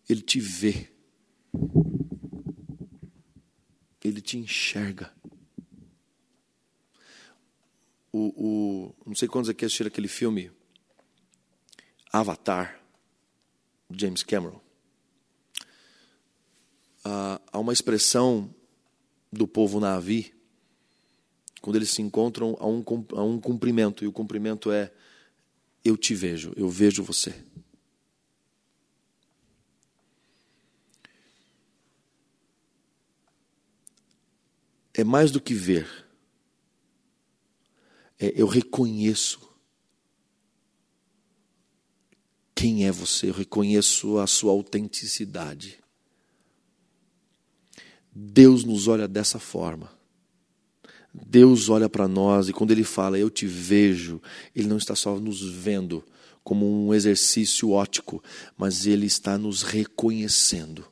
Ele 0.10 0.22
te 0.22 0.40
vê, 0.40 0.90
Ele 4.04 4.22
te 4.22 4.38
enxerga. 4.38 5.14
O, 8.12 8.34
o, 8.36 8.96
não 9.06 9.14
sei 9.14 9.28
quantos 9.28 9.50
aqui 9.50 9.64
assistiram 9.66 9.90
aquele 9.90 10.08
filme 10.08 10.52
Avatar, 12.12 12.82
James 13.92 14.24
Cameron. 14.24 14.60
Ah, 17.04 17.40
há 17.52 17.60
uma 17.60 17.74
expressão 17.74 18.54
do 19.32 19.48
povo 19.48 19.80
Navi 19.80 20.37
quando 21.62 21.76
eles 21.76 21.92
se 21.92 22.02
encontram 22.02 22.56
a 22.60 22.68
um, 22.68 22.84
a 23.16 23.24
um 23.24 23.40
cumprimento, 23.40 24.04
e 24.04 24.08
o 24.08 24.12
cumprimento 24.12 24.72
é: 24.72 24.92
Eu 25.84 25.98
te 25.98 26.14
vejo, 26.14 26.54
eu 26.56 26.70
vejo 26.70 27.04
você. 27.04 27.34
É 34.94 35.04
mais 35.04 35.30
do 35.30 35.40
que 35.40 35.54
ver, 35.54 35.88
é, 38.20 38.34
eu 38.36 38.48
reconheço 38.48 39.48
quem 42.56 42.88
é 42.88 42.92
você, 42.92 43.30
eu 43.30 43.34
reconheço 43.34 44.18
a 44.18 44.26
sua 44.26 44.52
autenticidade. 44.52 45.80
Deus 48.12 48.64
nos 48.64 48.88
olha 48.88 49.08
dessa 49.08 49.38
forma. 49.38 49.97
Deus 51.14 51.70
olha 51.70 51.90
para 51.90 52.08
nós 52.08 52.48
e 52.48 52.54
quando 52.54 52.72
Ele 52.72 52.84
fala, 52.84 53.18
eu 53.18 53.30
te 53.30 53.46
vejo, 53.46 54.22
Ele 54.56 54.68
não 54.68 54.78
está 54.78 54.96
só 54.96 55.20
nos 55.20 55.42
vendo 55.42 56.04
como 56.44 56.66
um 56.66 56.94
exercício 56.94 57.72
ótico, 57.72 58.24
mas 58.56 58.86
Ele 58.86 59.06
está 59.06 59.38
nos 59.38 59.64
reconhecendo. 59.64 60.88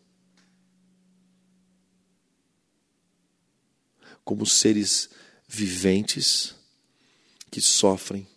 Como 4.23 4.45
seres 4.45 5.09
viventes 5.47 6.55
que 7.51 7.61
sofrem, 7.61 8.27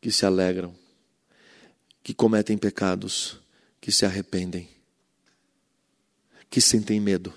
que 0.00 0.10
se 0.10 0.24
alegram, 0.24 0.74
que 2.02 2.14
cometem 2.14 2.56
pecados, 2.56 3.38
que 3.80 3.90
se 3.90 4.06
arrependem, 4.06 4.68
que 6.48 6.60
sentem 6.60 7.00
medo 7.00 7.34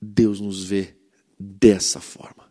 Deus 0.00 0.40
nos 0.40 0.64
vê 0.64 0.96
dessa 1.38 2.00
forma. 2.00 2.48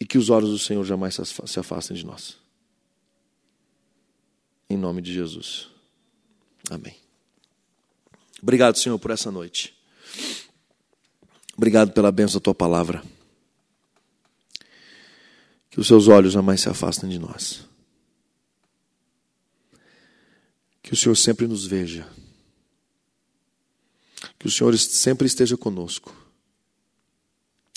E 0.00 0.06
que 0.06 0.18
os 0.18 0.30
olhos 0.30 0.50
do 0.50 0.58
Senhor 0.58 0.84
jamais 0.84 1.14
se 1.46 1.60
afastem 1.60 1.96
de 1.96 2.04
nós. 2.04 2.36
Em 4.68 4.76
nome 4.76 5.00
de 5.00 5.12
Jesus. 5.12 5.68
Amém. 6.70 6.96
Obrigado, 8.42 8.76
Senhor, 8.76 8.98
por 8.98 9.10
essa 9.10 9.30
noite. 9.30 9.74
Obrigado 11.56 11.92
pela 11.92 12.12
bênção 12.12 12.40
da 12.40 12.44
tua 12.44 12.54
palavra. 12.54 13.02
Que 15.70 15.80
os 15.80 15.86
seus 15.86 16.08
olhos 16.08 16.32
jamais 16.32 16.60
se 16.60 16.68
afastem 16.68 17.08
de 17.08 17.18
nós. 17.18 17.66
Que 20.82 20.92
o 20.92 20.96
Senhor 20.96 21.14
sempre 21.14 21.46
nos 21.46 21.64
veja 21.64 22.06
que 24.44 24.48
o 24.48 24.50
Senhor 24.50 24.76
sempre 24.76 25.26
esteja 25.26 25.56
conosco. 25.56 26.14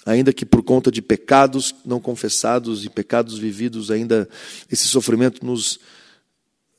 Ainda 0.06 0.34
que 0.34 0.46
por 0.46 0.62
conta 0.62 0.92
de 0.92 1.02
pecados 1.02 1.74
não 1.86 1.98
confessados 1.98 2.84
e 2.84 2.90
pecados 2.90 3.40
vividos, 3.40 3.90
ainda 3.90 4.28
esse 4.70 4.86
sofrimento 4.86 5.46
nos, 5.46 5.80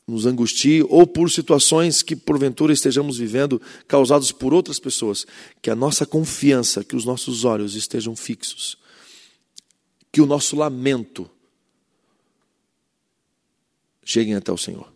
nos 0.06 0.26
angustie, 0.26 0.84
ou 0.90 1.06
por 1.06 1.30
situações 1.30 2.02
que 2.02 2.14
porventura 2.14 2.70
estejamos 2.70 3.16
vivendo 3.16 3.62
causados 3.86 4.30
por 4.30 4.52
outras 4.52 4.78
pessoas, 4.78 5.26
que 5.62 5.70
a 5.70 5.74
nossa 5.74 6.04
confiança, 6.04 6.84
que 6.84 6.94
os 6.94 7.06
nossos 7.06 7.46
olhos 7.46 7.74
estejam 7.74 8.14
fixos, 8.14 8.76
que 10.12 10.20
o 10.20 10.26
nosso 10.26 10.54
lamento 10.54 11.30
cheguem 14.04 14.34
até 14.34 14.52
o 14.52 14.58
Senhor. 14.58 14.92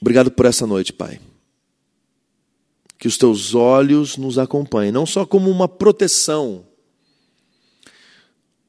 Obrigado 0.00 0.30
por 0.30 0.46
essa 0.46 0.66
noite, 0.66 0.90
Pai 0.90 1.20
que 3.00 3.08
os 3.08 3.16
teus 3.16 3.54
olhos 3.54 4.18
nos 4.18 4.38
acompanhem, 4.38 4.92
não 4.92 5.06
só 5.06 5.24
como 5.24 5.50
uma 5.50 5.66
proteção, 5.66 6.66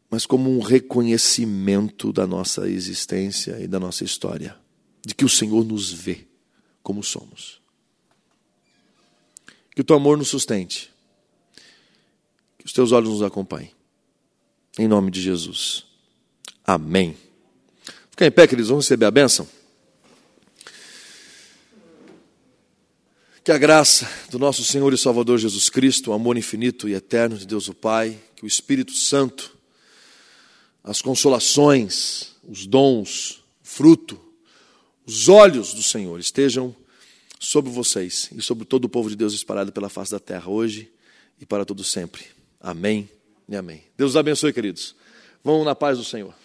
mas 0.09 0.25
como 0.25 0.49
um 0.49 0.61
reconhecimento 0.61 2.13
da 2.13 2.25
nossa 2.25 2.69
existência 2.69 3.59
e 3.59 3.67
da 3.67 3.77
nossa 3.77 4.05
história, 4.05 4.57
de 5.05 5.13
que 5.13 5.25
o 5.25 5.29
Senhor 5.29 5.65
nos 5.65 5.91
vê 5.91 6.25
como 6.81 7.03
somos. 7.03 7.59
Que 9.75 9.81
o 9.81 9.83
teu 9.83 9.97
amor 9.97 10.17
nos 10.17 10.29
sustente, 10.29 10.89
que 12.57 12.65
os 12.65 12.71
teus 12.71 12.93
olhos 12.93 13.09
nos 13.09 13.23
acompanhem. 13.23 13.73
Em 14.79 14.87
nome 14.87 15.11
de 15.11 15.21
Jesus. 15.21 15.85
Amém. 16.63 17.17
Fica 18.11 18.25
em 18.25 18.31
pé, 18.31 18.47
queridos, 18.47 18.69
vamos 18.69 18.85
receber 18.85 19.07
a 19.07 19.11
bênção. 19.11 19.45
Que 23.43 23.51
a 23.51 23.57
graça 23.57 24.07
do 24.29 24.37
nosso 24.37 24.63
Senhor 24.63 24.93
e 24.93 24.97
Salvador 24.97 25.39
Jesus 25.39 25.67
Cristo, 25.67 26.11
o 26.11 26.13
amor 26.13 26.37
infinito 26.37 26.87
e 26.87 26.93
eterno 26.93 27.35
de 27.35 27.47
Deus 27.47 27.67
o 27.67 27.73
Pai, 27.73 28.15
que 28.35 28.45
o 28.45 28.47
Espírito 28.47 28.91
Santo, 28.91 29.57
as 30.83 31.01
consolações, 31.01 32.35
os 32.47 32.67
dons, 32.67 33.41
o 33.63 33.67
fruto, 33.67 34.19
os 35.07 35.27
olhos 35.27 35.73
do 35.73 35.81
Senhor 35.81 36.19
estejam 36.19 36.75
sobre 37.39 37.71
vocês 37.71 38.29
e 38.31 38.43
sobre 38.43 38.63
todo 38.63 38.85
o 38.85 38.89
povo 38.89 39.09
de 39.09 39.15
Deus 39.15 39.33
espalhado 39.33 39.71
pela 39.71 39.89
face 39.89 40.11
da 40.11 40.19
terra, 40.19 40.47
hoje 40.47 40.91
e 41.39 41.45
para 41.45 41.65
todo 41.65 41.83
sempre. 41.83 42.25
Amém 42.59 43.09
e 43.49 43.55
amém. 43.55 43.83
Deus 43.97 44.11
os 44.11 44.17
abençoe, 44.17 44.53
queridos. 44.53 44.95
Vão 45.43 45.63
na 45.63 45.73
paz 45.73 45.97
do 45.97 46.03
Senhor. 46.03 46.35